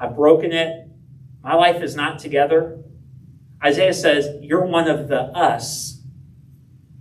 I've 0.00 0.16
broken 0.16 0.52
it, 0.52 0.88
my 1.42 1.54
life 1.54 1.80
is 1.80 1.94
not 1.94 2.18
together, 2.18 2.82
Isaiah 3.64 3.94
says, 3.94 4.28
You're 4.40 4.66
one 4.66 4.88
of 4.88 5.08
the 5.08 5.20
us 5.20 6.00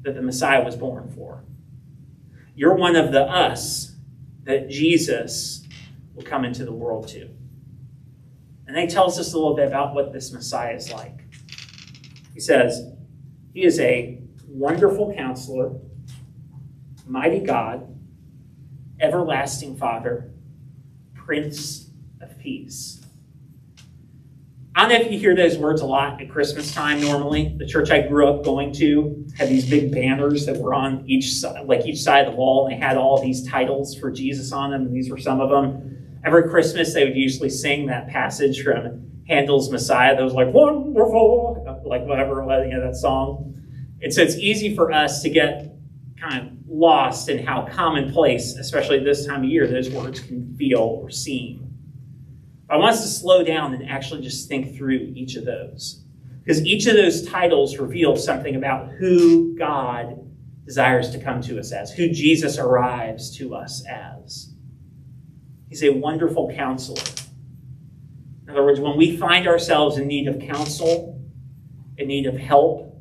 that 0.04 0.14
the 0.14 0.22
Messiah 0.22 0.64
was 0.64 0.76
born 0.76 1.12
for. 1.16 1.44
You're 2.56 2.76
one 2.76 2.96
of 2.96 3.12
the 3.12 3.24
us 3.24 3.96
that 4.44 4.70
Jesus 4.70 5.66
will 6.14 6.24
come 6.24 6.46
into 6.46 6.64
the 6.64 6.72
world 6.72 7.08
to. 7.10 7.30
And 8.68 8.78
he 8.78 8.88
tells 8.88 9.20
us 9.20 9.34
a 9.34 9.38
little 9.38 9.56
bit 9.56 9.68
about 9.68 9.94
what 9.96 10.14
this 10.14 10.32
Messiah 10.32 10.76
is 10.76 10.92
like. 10.92 11.22
He 12.34 12.40
says, 12.40 12.92
He 13.54 13.64
is 13.64 13.80
a 13.80 14.22
wonderful 14.48 15.14
counselor, 15.16 15.74
mighty 17.06 17.40
God, 17.40 17.88
everlasting 19.00 19.78
Father, 19.78 20.32
Prince 21.14 21.90
of 22.22 22.38
Peace. 22.40 23.02
I 24.78 24.82
don't 24.82 24.90
know 24.90 25.06
if 25.06 25.12
you 25.12 25.18
hear 25.18 25.36
those 25.36 25.58
words 25.58 25.80
a 25.80 25.86
lot 25.86 26.22
at 26.22 26.30
Christmas 26.30 26.74
time 26.74 27.00
normally. 27.00 27.56
The 27.58 27.66
church 27.66 27.92
I 27.92 28.02
grew 28.02 28.28
up 28.28 28.44
going 28.44 28.74
to 28.74 29.26
had 29.38 29.48
these 29.48 29.70
big 29.70 29.94
banners 29.94 30.46
that 30.48 30.58
were 30.58 30.74
on 30.74 31.06
each 31.08 31.34
side, 31.36 31.66
like 31.66 31.86
each 31.86 32.02
side 32.02 32.28
of 32.28 32.34
the 32.34 32.38
wall, 32.38 32.68
and 32.68 32.76
they 32.76 32.86
had 32.86 32.98
all 32.98 33.22
these 33.22 33.48
titles 33.48 33.96
for 33.96 34.12
Jesus 34.12 34.52
on 34.52 34.72
them, 34.72 34.82
and 34.82 34.94
these 34.94 35.10
were 35.10 35.18
some 35.18 35.40
of 35.40 35.50
them. 35.50 36.20
Every 36.26 36.50
Christmas, 36.50 36.94
they 36.94 37.06
would 37.06 37.16
usually 37.16 37.50
sing 37.50 37.86
that 37.86 38.10
passage 38.10 38.64
from 38.64 39.24
Handel's 39.30 39.72
Messiah 39.72 40.16
that 40.16 40.24
was 40.24 40.34
like, 40.34 40.54
wonderful, 40.54 41.82
like 41.86 42.04
whatever, 42.04 42.42
you 42.66 42.74
know, 42.74 42.82
that 42.86 42.96
song. 42.98 43.54
And 44.02 44.14
so 44.14 44.22
it's 44.22 44.36
easy 44.36 44.76
for 44.76 44.92
us 44.92 45.22
to 45.22 45.30
get 45.30 45.75
kind 46.20 46.48
of 46.48 46.54
lost 46.68 47.30
in 47.30 47.46
how 47.46 47.68
commonplace, 47.72 48.56
especially 48.56 49.00
this 49.00 49.26
time 49.26 49.44
of 49.44 49.50
year, 49.50 49.68
those 49.68 49.90
words 49.90 50.20
can 50.20 50.56
feel 50.56 50.80
or 50.80 51.10
seem. 51.10 51.74
I 52.70 52.78
want 52.78 52.96
us 52.96 53.04
to 53.04 53.08
slow 53.08 53.44
down 53.44 53.74
and 53.74 53.88
actually 53.88 54.22
just 54.22 54.48
think 54.48 54.76
through 54.76 55.14
each 55.16 55.36
of 55.36 55.46
those. 55.46 56.04
Because 56.44 56.66
each 56.66 56.88
of 56.88 56.96
those 56.96 57.28
titles 57.28 57.78
reveal 57.78 58.16
something 58.16 58.56
about 58.56 58.92
who 58.92 59.56
God 59.58 60.20
desires 60.66 61.12
to 61.12 61.20
come 61.20 61.42
to 61.42 61.60
us 61.60 61.72
as, 61.72 61.92
who 61.92 62.10
Jesus 62.10 62.58
arrives 62.58 63.36
to 63.38 63.54
us 63.56 63.84
as. 63.88 64.54
He's 65.70 65.84
a 65.84 65.92
wonderful 65.92 66.52
counselor. 66.56 67.02
In 68.44 68.52
other 68.52 68.64
words, 68.64 68.80
when 68.80 68.98
we 68.98 69.18
find 69.18 69.48
ourselves 69.48 69.98
in 69.98 70.08
need 70.08 70.28
of 70.28 70.40
counsel, 70.40 71.22
in 71.98 72.08
need 72.08 72.26
of 72.26 72.38
help, 72.38 72.95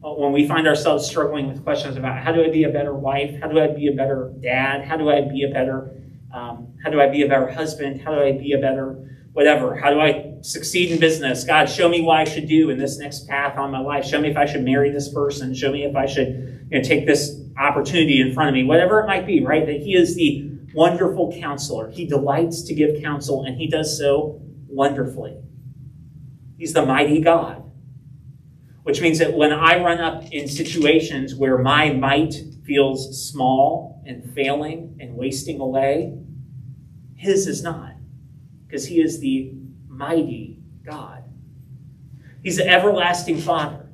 when 0.00 0.32
we 0.32 0.46
find 0.46 0.66
ourselves 0.66 1.06
struggling 1.06 1.48
with 1.48 1.64
questions 1.64 1.96
about 1.96 2.22
how 2.22 2.32
do 2.32 2.44
I 2.44 2.50
be 2.50 2.64
a 2.64 2.70
better 2.70 2.94
wife, 2.94 3.40
how 3.40 3.48
do 3.48 3.60
I 3.60 3.68
be 3.68 3.88
a 3.88 3.92
better 3.92 4.32
dad, 4.40 4.84
how 4.84 4.96
do 4.96 5.10
I 5.10 5.22
be 5.22 5.42
a 5.42 5.52
better 5.52 5.96
um, 6.36 6.74
how 6.84 6.90
do 6.90 7.00
I 7.00 7.08
be 7.08 7.22
a 7.22 7.28
better 7.28 7.50
husband? 7.50 8.02
How 8.02 8.14
do 8.14 8.20
I 8.20 8.32
be 8.32 8.52
a 8.52 8.58
better 8.58 9.18
whatever? 9.32 9.74
How 9.74 9.90
do 9.90 10.00
I 10.00 10.34
succeed 10.42 10.92
in 10.92 11.00
business? 11.00 11.44
God, 11.44 11.66
show 11.66 11.88
me 11.88 12.02
what 12.02 12.18
I 12.18 12.24
should 12.24 12.46
do 12.46 12.70
in 12.70 12.78
this 12.78 12.98
next 12.98 13.26
path 13.26 13.56
on 13.56 13.70
my 13.70 13.80
life. 13.80 14.04
Show 14.04 14.20
me 14.20 14.30
if 14.30 14.36
I 14.36 14.44
should 14.44 14.62
marry 14.62 14.90
this 14.90 15.12
person. 15.12 15.54
Show 15.54 15.72
me 15.72 15.84
if 15.84 15.96
I 15.96 16.06
should 16.06 16.66
you 16.70 16.78
know, 16.78 16.82
take 16.86 17.06
this 17.06 17.40
opportunity 17.58 18.20
in 18.20 18.34
front 18.34 18.50
of 18.50 18.54
me, 18.54 18.64
whatever 18.64 19.00
it 19.00 19.06
might 19.06 19.26
be, 19.26 19.44
right? 19.44 19.64
That 19.64 19.76
He 19.76 19.94
is 19.94 20.14
the 20.14 20.50
wonderful 20.74 21.32
counselor. 21.40 21.90
He 21.90 22.06
delights 22.06 22.62
to 22.64 22.74
give 22.74 23.02
counsel, 23.02 23.44
and 23.44 23.56
He 23.56 23.66
does 23.66 23.96
so 23.96 24.40
wonderfully. 24.68 25.38
He's 26.58 26.74
the 26.74 26.84
mighty 26.84 27.20
God. 27.20 27.62
Which 28.86 29.00
means 29.00 29.18
that 29.18 29.34
when 29.34 29.52
I 29.52 29.82
run 29.82 30.00
up 30.00 30.26
in 30.30 30.46
situations 30.46 31.34
where 31.34 31.58
my 31.58 31.92
might 31.92 32.36
feels 32.64 33.28
small 33.28 34.00
and 34.06 34.32
failing 34.32 34.96
and 35.00 35.16
wasting 35.16 35.58
away, 35.58 36.16
his 37.16 37.48
is 37.48 37.64
not, 37.64 37.94
because 38.64 38.86
he 38.86 39.00
is 39.00 39.18
the 39.18 39.52
mighty 39.88 40.62
God. 40.84 41.24
He's 42.44 42.58
the 42.58 42.68
everlasting 42.68 43.38
Father. 43.38 43.88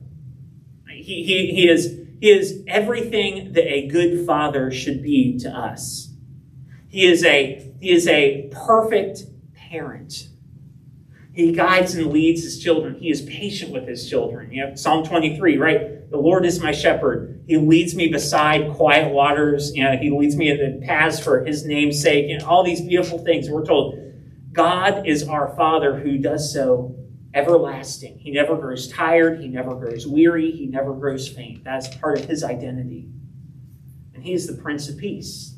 He, 0.91 1.25
he, 1.25 1.53
he, 1.55 1.71
is, 1.71 1.99
he 2.21 2.31
is 2.31 2.63
everything 2.69 3.55
that 3.55 3.67
a 3.67 3.87
good 3.87 4.27
father 4.27 4.71
should 4.71 5.03
be 5.03 5.39
to 5.39 5.49
us. 5.49 6.13
He 6.89 7.07
is 7.07 7.25
a, 7.25 7.73
he 7.81 7.93
is 7.93 8.07
a 8.07 8.51
perfect 8.53 9.23
parent. 9.55 10.29
He 11.35 11.53
guides 11.53 11.95
and 11.95 12.13
leads 12.13 12.43
his 12.43 12.63
children. 12.63 12.97
He 12.97 13.11
is 13.11 13.23
patient 13.23 13.73
with 13.73 13.89
his 13.89 14.09
children. 14.09 14.53
You 14.53 14.67
know, 14.67 14.75
Psalm 14.75 15.05
23, 15.05 15.57
right? 15.57 16.11
The 16.11 16.19
Lord 16.19 16.45
is 16.45 16.61
my 16.61 16.73
shepherd. 16.73 17.43
He 17.47 17.57
leads 17.57 17.95
me 17.95 18.09
beside 18.09 18.75
quiet 18.75 19.13
waters. 19.13 19.75
You 19.75 19.85
know, 19.85 19.97
he 19.97 20.11
leads 20.11 20.37
me 20.37 20.51
in 20.51 20.59
the 20.81 20.87
paths 20.87 21.19
for 21.19 21.43
his 21.43 21.65
name's 21.65 22.03
sake. 22.03 22.31
And 22.31 22.43
all 22.43 22.63
these 22.63 22.83
beautiful 22.83 23.19
things. 23.19 23.49
We're 23.49 23.65
told 23.65 23.99
God 24.53 25.07
is 25.07 25.27
our 25.27 25.57
Father 25.57 25.99
who 25.99 26.19
does 26.19 26.53
so 26.53 26.95
everlasting. 27.33 28.19
He 28.19 28.31
never 28.31 28.57
grows 28.57 28.89
tired. 28.89 29.41
He 29.41 29.49
never 29.49 29.75
grows 29.75 30.07
weary. 30.07 30.51
He 30.51 30.67
never 30.67 30.93
grows 30.93 31.27
faint. 31.27 31.65
That's 31.65 31.89
part 31.97 32.19
of 32.19 32.27
his 32.27 32.45
identity. 32.45 33.09
And 34.15 34.23
he 34.23 34.35
is 34.35 34.47
the 34.47 34.61
Prince 34.61 34.91
of 34.91 34.99
Peace. 34.99 35.55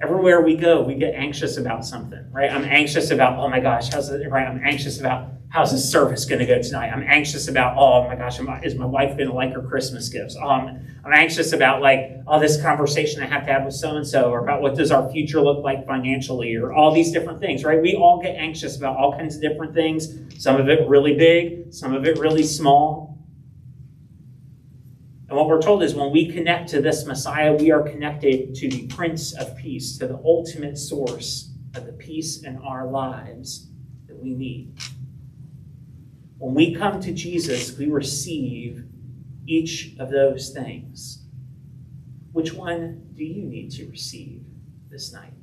Everywhere 0.00 0.40
we 0.40 0.56
go, 0.56 0.82
we 0.82 0.94
get 0.96 1.14
anxious 1.14 1.56
about 1.56 1.84
something, 1.84 2.26
right? 2.32 2.50
I'm 2.50 2.64
anxious 2.64 3.10
about, 3.10 3.38
oh 3.38 3.48
my 3.48 3.60
gosh, 3.60 3.92
how's 3.92 4.10
it, 4.10 4.28
right? 4.28 4.46
I'm 4.46 4.60
anxious 4.64 4.98
about 4.98 5.28
how's 5.50 5.70
the 5.70 5.78
service 5.78 6.24
going 6.24 6.40
to 6.40 6.46
go 6.46 6.60
tonight? 6.60 6.90
I'm 6.90 7.04
anxious 7.06 7.46
about, 7.46 7.76
oh 7.78 8.08
my 8.08 8.16
gosh, 8.16 8.40
is 8.64 8.74
my 8.74 8.86
wife 8.86 9.16
going 9.16 9.28
to 9.28 9.32
like 9.32 9.52
her 9.52 9.62
Christmas 9.62 10.08
gifts? 10.08 10.34
Um, 10.36 10.84
I'm 11.04 11.12
anxious 11.12 11.52
about 11.52 11.80
like, 11.80 12.10
oh, 12.26 12.40
this 12.40 12.60
conversation 12.60 13.22
I 13.22 13.26
have 13.26 13.46
to 13.46 13.52
have 13.52 13.64
with 13.64 13.74
so 13.74 13.94
and 13.96 14.04
so, 14.04 14.32
or 14.32 14.40
about 14.42 14.62
what 14.62 14.74
does 14.74 14.90
our 14.90 15.08
future 15.12 15.40
look 15.40 15.62
like 15.62 15.86
financially, 15.86 16.56
or 16.56 16.72
all 16.72 16.92
these 16.92 17.12
different 17.12 17.38
things, 17.38 17.62
right? 17.62 17.80
We 17.80 17.94
all 17.94 18.20
get 18.20 18.34
anxious 18.34 18.76
about 18.76 18.96
all 18.96 19.12
kinds 19.12 19.36
of 19.36 19.42
different 19.42 19.74
things. 19.74 20.08
Some 20.42 20.60
of 20.60 20.68
it 20.68 20.88
really 20.88 21.14
big, 21.14 21.72
some 21.72 21.94
of 21.94 22.04
it 22.04 22.18
really 22.18 22.42
small. 22.42 23.13
And 25.34 25.40
what 25.40 25.48
we're 25.48 25.60
told 25.60 25.82
is 25.82 25.96
when 25.96 26.12
we 26.12 26.30
connect 26.30 26.68
to 26.68 26.80
this 26.80 27.06
Messiah, 27.06 27.52
we 27.52 27.72
are 27.72 27.82
connected 27.82 28.54
to 28.54 28.68
the 28.68 28.86
Prince 28.86 29.32
of 29.34 29.56
Peace, 29.56 29.98
to 29.98 30.06
the 30.06 30.20
ultimate 30.24 30.78
source 30.78 31.50
of 31.74 31.86
the 31.86 31.92
peace 31.92 32.44
in 32.44 32.56
our 32.58 32.86
lives 32.86 33.66
that 34.06 34.16
we 34.16 34.32
need. 34.32 34.78
When 36.38 36.54
we 36.54 36.72
come 36.72 37.00
to 37.00 37.12
Jesus, 37.12 37.76
we 37.76 37.88
receive 37.88 38.84
each 39.44 39.96
of 39.98 40.08
those 40.12 40.50
things. 40.50 41.24
Which 42.30 42.52
one 42.52 43.08
do 43.12 43.24
you 43.24 43.42
need 43.42 43.72
to 43.72 43.88
receive 43.88 44.44
this 44.88 45.12
night? 45.12 45.34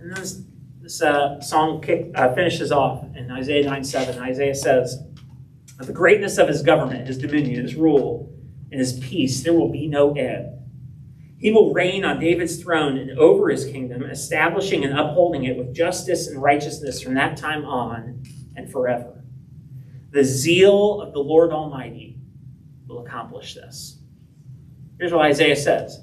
And 0.00 0.16
this, 0.16 0.42
this 0.80 1.00
uh, 1.00 1.40
song 1.40 1.80
kick, 1.80 2.10
uh, 2.16 2.34
finishes 2.34 2.72
off 2.72 3.04
in 3.14 3.30
Isaiah 3.30 3.64
9 3.64 3.84
7. 3.84 4.20
Isaiah 4.20 4.56
says, 4.56 5.04
of 5.78 5.86
the 5.86 5.92
greatness 5.92 6.38
of 6.38 6.48
his 6.48 6.62
government, 6.62 7.06
his 7.06 7.18
dominion, 7.18 7.62
his 7.62 7.74
rule, 7.74 8.32
and 8.70 8.80
his 8.80 8.98
peace, 9.00 9.42
there 9.42 9.54
will 9.54 9.70
be 9.70 9.86
no 9.86 10.14
end. 10.14 10.54
He 11.38 11.52
will 11.52 11.72
reign 11.72 12.04
on 12.04 12.18
David's 12.18 12.60
throne 12.60 12.98
and 12.98 13.16
over 13.18 13.48
his 13.48 13.64
kingdom, 13.64 14.02
establishing 14.02 14.84
and 14.84 14.98
upholding 14.98 15.44
it 15.44 15.56
with 15.56 15.72
justice 15.72 16.26
and 16.26 16.42
righteousness 16.42 17.00
from 17.00 17.14
that 17.14 17.36
time 17.36 17.64
on 17.64 18.24
and 18.56 18.70
forever. 18.70 19.22
The 20.10 20.24
zeal 20.24 21.00
of 21.00 21.12
the 21.12 21.20
Lord 21.20 21.52
Almighty 21.52 22.18
will 22.88 23.06
accomplish 23.06 23.54
this. 23.54 23.98
Here's 24.98 25.12
what 25.12 25.26
Isaiah 25.26 25.56
says 25.56 26.00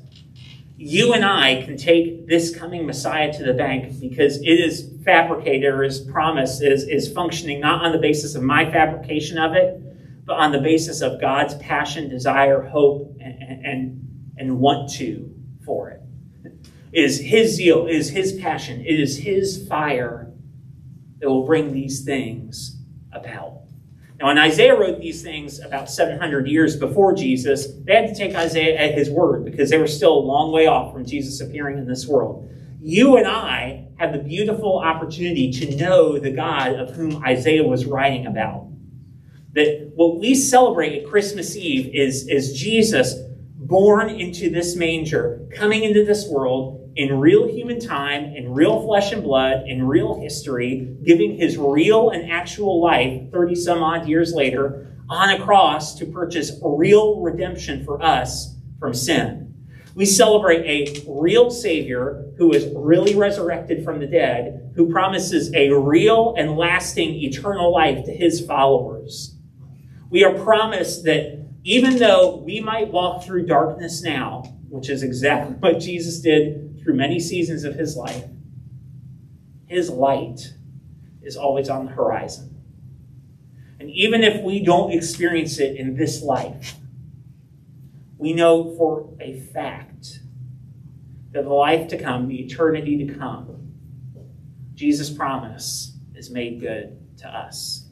you 0.78 1.14
and 1.14 1.24
I 1.24 1.62
can 1.64 1.78
take 1.78 2.28
this 2.28 2.56
coming 2.56 2.86
Messiah 2.86 3.32
to 3.34 3.44
the 3.44 3.54
bank 3.54 4.00
because 4.00 4.38
it 4.42 4.46
is 4.46 4.95
fabricated 5.06 5.72
or 5.72 5.84
is 5.84 6.02
promised, 6.02 6.62
is, 6.64 6.84
is 6.84 7.12
functioning 7.12 7.60
not 7.60 7.86
on 7.86 7.92
the 7.92 7.98
basis 7.98 8.36
of 8.36 8.44
my 8.44 8.70
fabrication 8.70 9.38
of 9.38 9.54
it, 9.54 9.82
but 10.26 10.34
on 10.34 10.52
the 10.52 10.60
basis 10.60 11.02
of 11.02 11.22
God's 11.22 11.56
passion, 11.56 12.10
desire, 12.10 12.64
hope, 12.64 13.16
and, 13.22 13.66
and, 13.66 14.34
and 14.38 14.60
want 14.60 14.92
to 14.94 15.34
for 15.64 15.92
it. 15.92 16.02
It 16.92 17.04
is 17.04 17.20
His 17.20 17.56
zeal, 17.56 17.86
it 17.86 17.96
is 17.96 18.10
His 18.10 18.34
passion, 18.34 18.82
it 18.82 19.00
is 19.00 19.18
His 19.20 19.68
fire 19.68 20.32
that 21.20 21.30
will 21.30 21.46
bring 21.46 21.72
these 21.72 22.04
things 22.04 22.78
about. 23.12 23.62
Now, 24.20 24.28
when 24.28 24.38
Isaiah 24.38 24.80
wrote 24.80 25.00
these 25.00 25.22
things 25.22 25.60
about 25.60 25.90
700 25.90 26.48
years 26.48 26.78
before 26.78 27.14
Jesus, 27.14 27.68
they 27.84 27.96
had 27.96 28.08
to 28.08 28.16
take 28.16 28.34
Isaiah 28.34 28.78
at 28.78 28.94
his 28.94 29.10
word 29.10 29.44
because 29.44 29.70
they 29.70 29.78
were 29.78 29.88
still 29.88 30.14
a 30.14 30.20
long 30.20 30.54
way 30.54 30.68
off 30.68 30.94
from 30.94 31.06
Jesus 31.06 31.42
appearing 31.42 31.78
in 31.78 31.86
this 31.86 32.08
world. 32.08 32.50
You 32.88 33.18
and 33.18 33.26
I 33.26 33.88
have 33.98 34.14
the 34.14 34.20
beautiful 34.20 34.78
opportunity 34.78 35.52
to 35.54 35.76
know 35.76 36.20
the 36.20 36.30
God 36.30 36.74
of 36.76 36.92
whom 36.92 37.26
Isaiah 37.26 37.64
was 37.64 37.88
writing 37.88 38.28
about. 38.28 38.68
That 39.54 39.92
what 39.96 40.20
we 40.20 40.36
celebrate 40.36 41.02
at 41.02 41.10
Christmas 41.10 41.56
Eve 41.56 41.90
is, 41.96 42.28
is 42.28 42.54
Jesus 42.54 43.16
born 43.56 44.12
into 44.12 44.52
this 44.52 44.76
manger, 44.76 45.48
coming 45.56 45.84
into 45.84 46.06
this 46.06 46.28
world, 46.30 46.92
in 46.96 47.20
real 47.20 47.48
human 47.48 47.80
time, 47.80 48.26
in 48.36 48.54
real 48.54 48.86
flesh 48.86 49.12
and 49.12 49.24
blood, 49.24 49.64
in 49.66 49.88
real 49.88 50.22
history, 50.22 50.96
giving 51.04 51.38
his 51.40 51.58
real 51.58 52.12
and 52.12 52.32
actual 52.32 52.84
life 52.84 53.32
30 53.32 53.56
some 53.56 53.82
odd 53.82 54.08
years 54.08 54.32
later 54.32 54.96
on 55.10 55.32
a 55.32 55.44
cross 55.44 55.96
to 55.96 56.06
purchase 56.06 56.52
real 56.62 57.20
redemption 57.20 57.84
for 57.84 58.00
us 58.04 58.54
from 58.80 58.94
sin. 58.94 59.55
We 59.96 60.06
celebrate 60.06 60.66
a 60.66 61.06
real 61.08 61.50
Savior 61.50 62.26
who 62.38 62.52
is 62.52 62.68
really 62.76 63.16
resurrected 63.16 63.86
from 63.86 64.00
the 64.00 64.06
dead, 64.06 64.74
who 64.76 64.92
promises 64.92 65.54
a 65.54 65.70
real 65.72 66.36
and 66.38 66.58
lasting 66.58 67.16
eternal 67.16 67.72
life 67.72 68.04
to 68.06 68.12
his 68.12 68.46
followers. 68.46 69.36
We 70.10 70.26
are 70.26 70.34
promised 70.34 71.06
that 71.06 71.48
even 71.64 71.98
though 71.98 72.36
we 72.36 72.60
might 72.60 72.92
walk 72.92 73.24
through 73.24 73.46
darkness 73.46 74.04
now, 74.04 74.44
which 74.68 74.90
is 74.90 75.02
exactly 75.02 75.56
what 75.60 75.80
Jesus 75.80 76.20
did 76.20 76.82
through 76.84 76.96
many 76.96 77.18
seasons 77.18 77.64
of 77.64 77.76
his 77.76 77.96
life, 77.96 78.26
his 79.66 79.90
light 79.90 80.54
is 81.22 81.38
always 81.38 81.70
on 81.70 81.86
the 81.86 81.92
horizon. 81.94 82.62
And 83.80 83.90
even 83.90 84.24
if 84.24 84.44
we 84.44 84.62
don't 84.62 84.92
experience 84.92 85.58
it 85.58 85.78
in 85.78 85.96
this 85.96 86.22
life, 86.22 86.76
we 88.26 88.34
know 88.34 88.76
for 88.76 89.16
a 89.22 89.40
fact 89.40 90.22
that 91.32 91.44
the 91.44 91.54
life 91.54 91.88
to 91.90 91.96
come, 91.96 92.28
the 92.28 92.42
eternity 92.42 93.06
to 93.06 93.14
come, 93.14 93.72
Jesus' 94.74 95.12
promise 95.12 95.96
is 96.16 96.32
made 96.32 96.60
good 96.60 96.98
to 97.20 97.30
us. 97.30 97.88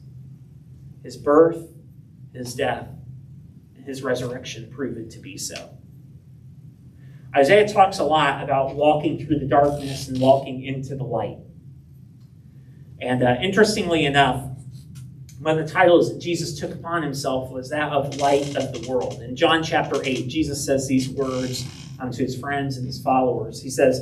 His 1.04 1.16
birth, 1.16 1.68
his 2.32 2.52
death, 2.52 2.88
and 3.76 3.84
his 3.84 4.02
resurrection 4.02 4.72
prove 4.72 4.96
it 4.96 5.08
to 5.10 5.20
be 5.20 5.38
so. 5.38 5.78
Isaiah 7.36 7.68
talks 7.68 8.00
a 8.00 8.04
lot 8.04 8.42
about 8.42 8.74
walking 8.74 9.24
through 9.24 9.38
the 9.38 9.46
darkness 9.46 10.08
and 10.08 10.20
walking 10.20 10.64
into 10.64 10.96
the 10.96 11.04
light. 11.04 11.38
And 13.00 13.22
uh, 13.22 13.36
interestingly 13.40 14.04
enough, 14.04 14.50
one 15.44 15.58
of 15.58 15.66
the 15.66 15.72
titles 15.72 16.12
that 16.12 16.20
Jesus 16.20 16.58
took 16.58 16.72
upon 16.72 17.02
himself 17.02 17.50
was 17.50 17.70
that 17.70 17.92
of 17.92 18.16
light 18.16 18.56
of 18.56 18.72
the 18.72 18.88
world. 18.88 19.20
In 19.20 19.36
John 19.36 19.62
chapter 19.62 20.00
8, 20.02 20.26
Jesus 20.26 20.64
says 20.64 20.88
these 20.88 21.08
words 21.10 21.66
um, 22.00 22.10
to 22.10 22.22
his 22.22 22.38
friends 22.38 22.76
and 22.76 22.86
his 22.86 23.00
followers. 23.00 23.62
He 23.62 23.70
says, 23.70 24.00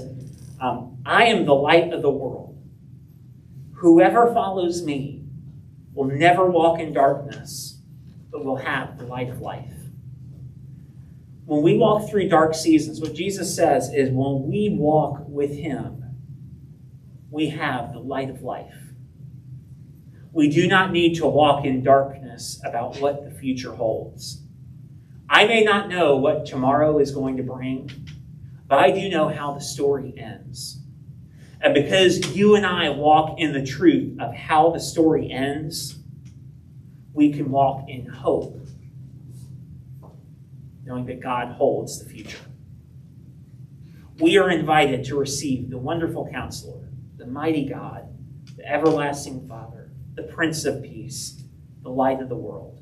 um, 0.61 0.99
I 1.05 1.25
am 1.25 1.45
the 1.45 1.55
light 1.55 1.93
of 1.93 2.03
the 2.03 2.11
world. 2.11 2.57
Whoever 3.75 4.33
follows 4.33 4.83
me 4.83 5.25
will 5.93 6.07
never 6.07 6.49
walk 6.49 6.79
in 6.79 6.93
darkness, 6.93 7.81
but 8.31 8.45
will 8.45 8.57
have 8.57 8.99
the 8.99 9.05
light 9.05 9.29
of 9.29 9.41
life 9.41 9.73
when 11.45 11.63
we 11.63 11.77
walk 11.77 12.09
through 12.09 12.29
dark 12.29 12.55
seasons, 12.55 13.01
what 13.01 13.15
Jesus 13.15 13.55
says 13.55 13.93
is 13.93 14.11
when 14.11 14.49
we 14.49 14.71
walk 14.71 15.23
with 15.27 15.55
Him, 15.55 16.03
we 17.31 17.51
have 17.51 17.93
the 17.93 17.99
light 17.99 18.31
of 18.31 18.43
life. 18.43 18.75
We 20.33 20.49
do 20.49 20.67
not 20.67 20.93
need 20.93 21.15
to 21.17 21.27
walk 21.27 21.65
in 21.65 21.83
darkness 21.83 22.61
about 22.65 22.99
what 22.99 23.25
the 23.25 23.31
future 23.31 23.73
holds. 23.73 24.43
I 25.29 25.47
may 25.47 25.63
not 25.63 25.89
know 25.89 26.17
what 26.17 26.47
tomorrow 26.47 26.99
is 26.99 27.13
going 27.13 27.37
to 27.37 27.43
bring, 27.43 27.91
but 28.67 28.79
I 28.79 28.91
do 28.91 29.09
know 29.09 29.29
how 29.29 29.53
the 29.53 29.61
story 29.61 30.15
ends. 30.17 30.81
And 31.61 31.75
because 31.75 32.35
you 32.35 32.57
and 32.57 32.67
I 32.67 32.89
walk 32.89 33.39
in 33.39 33.53
the 33.53 33.65
truth 33.65 34.19
of 34.21 34.35
how 34.35 34.71
the 34.71 34.81
story 34.81 35.31
ends, 35.31 35.99
we 37.13 37.33
can 37.33 37.51
walk 37.51 37.89
in 37.89 38.07
hope 38.07 38.63
knowing 40.85 41.07
that 41.07 41.21
God 41.21 41.49
holds 41.49 42.03
the 42.03 42.09
future. 42.09 42.45
We 44.19 44.37
are 44.37 44.51
invited 44.51 45.05
to 45.07 45.19
receive 45.19 45.71
the 45.71 45.79
wonderful 45.79 46.29
counselor, 46.31 46.89
the 47.17 47.27
mighty 47.27 47.67
God, 47.67 48.09
the 48.57 48.71
everlasting 48.71 49.49
Father, 49.49 49.82
the 50.15 50.23
Prince 50.23 50.65
of 50.65 50.83
Peace, 50.83 51.43
the 51.83 51.91
light 51.91 52.21
of 52.21 52.29
the 52.29 52.37
world. 52.37 52.79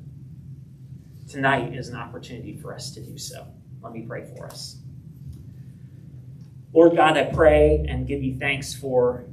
Tonight 1.29 1.75
is 1.75 1.89
an 1.89 1.97
opportunity 1.97 2.57
for 2.57 2.75
us 2.75 2.93
to 2.93 3.01
do 3.01 3.17
so. 3.17 3.47
Let 3.83 3.93
me 3.93 4.03
pray 4.03 4.25
for 4.37 4.47
us. 4.47 4.79
Lord 6.73 6.97
God, 6.97 7.17
I 7.17 7.25
pray 7.25 7.85
and 7.89 8.07
give 8.07 8.23
you 8.23 8.37
thanks 8.37 8.75
for 8.75 9.25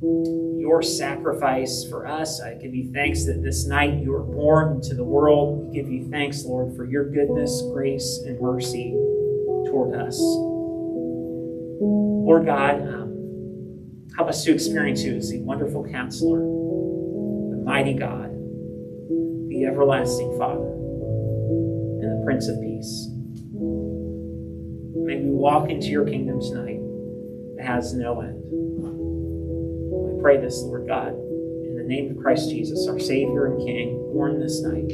your 0.00 0.80
sacrifice 0.82 1.84
for 1.88 2.06
us. 2.06 2.40
I 2.40 2.54
give 2.54 2.74
you 2.74 2.92
thanks 2.92 3.24
that 3.26 3.42
this 3.42 3.66
night 3.66 3.94
you 3.94 4.12
were 4.12 4.22
born 4.22 4.76
into 4.76 4.94
the 4.94 5.04
world. 5.04 5.66
We 5.66 5.74
give 5.74 5.90
you 5.90 6.08
thanks, 6.08 6.44
Lord, 6.44 6.76
for 6.76 6.84
your 6.84 7.10
goodness, 7.10 7.62
grace, 7.72 8.20
and 8.24 8.40
mercy 8.40 8.92
toward 9.66 9.94
us. 9.96 10.18
Lord 11.80 12.46
God, 12.46 12.80
um, 12.82 14.10
help 14.16 14.28
us 14.28 14.44
to 14.44 14.52
experience 14.52 15.02
you 15.02 15.16
as 15.16 15.30
the 15.30 15.40
wonderful 15.40 15.88
counselor, 15.90 16.40
mighty 17.68 17.92
God, 17.92 18.30
the 19.50 19.66
everlasting 19.66 20.38
Father, 20.38 20.72
and 22.00 22.18
the 22.18 22.22
Prince 22.24 22.48
of 22.48 22.58
Peace. 22.62 23.10
May 25.04 25.20
we 25.20 25.28
walk 25.28 25.68
into 25.68 25.88
your 25.88 26.06
kingdom 26.06 26.40
tonight 26.40 26.80
that 27.58 27.66
has 27.66 27.92
no 27.92 28.22
end 28.22 28.38
I 30.00 30.22
pray 30.22 30.40
this, 30.40 30.62
Lord 30.62 30.88
God, 30.88 31.08
in 31.08 31.76
the 31.76 31.84
name 31.86 32.10
of 32.10 32.22
Christ 32.22 32.48
Jesus, 32.48 32.88
our 32.88 32.98
Savior 32.98 33.44
and 33.44 33.58
King, 33.58 33.98
born 34.14 34.40
this 34.40 34.62
night. 34.62 34.88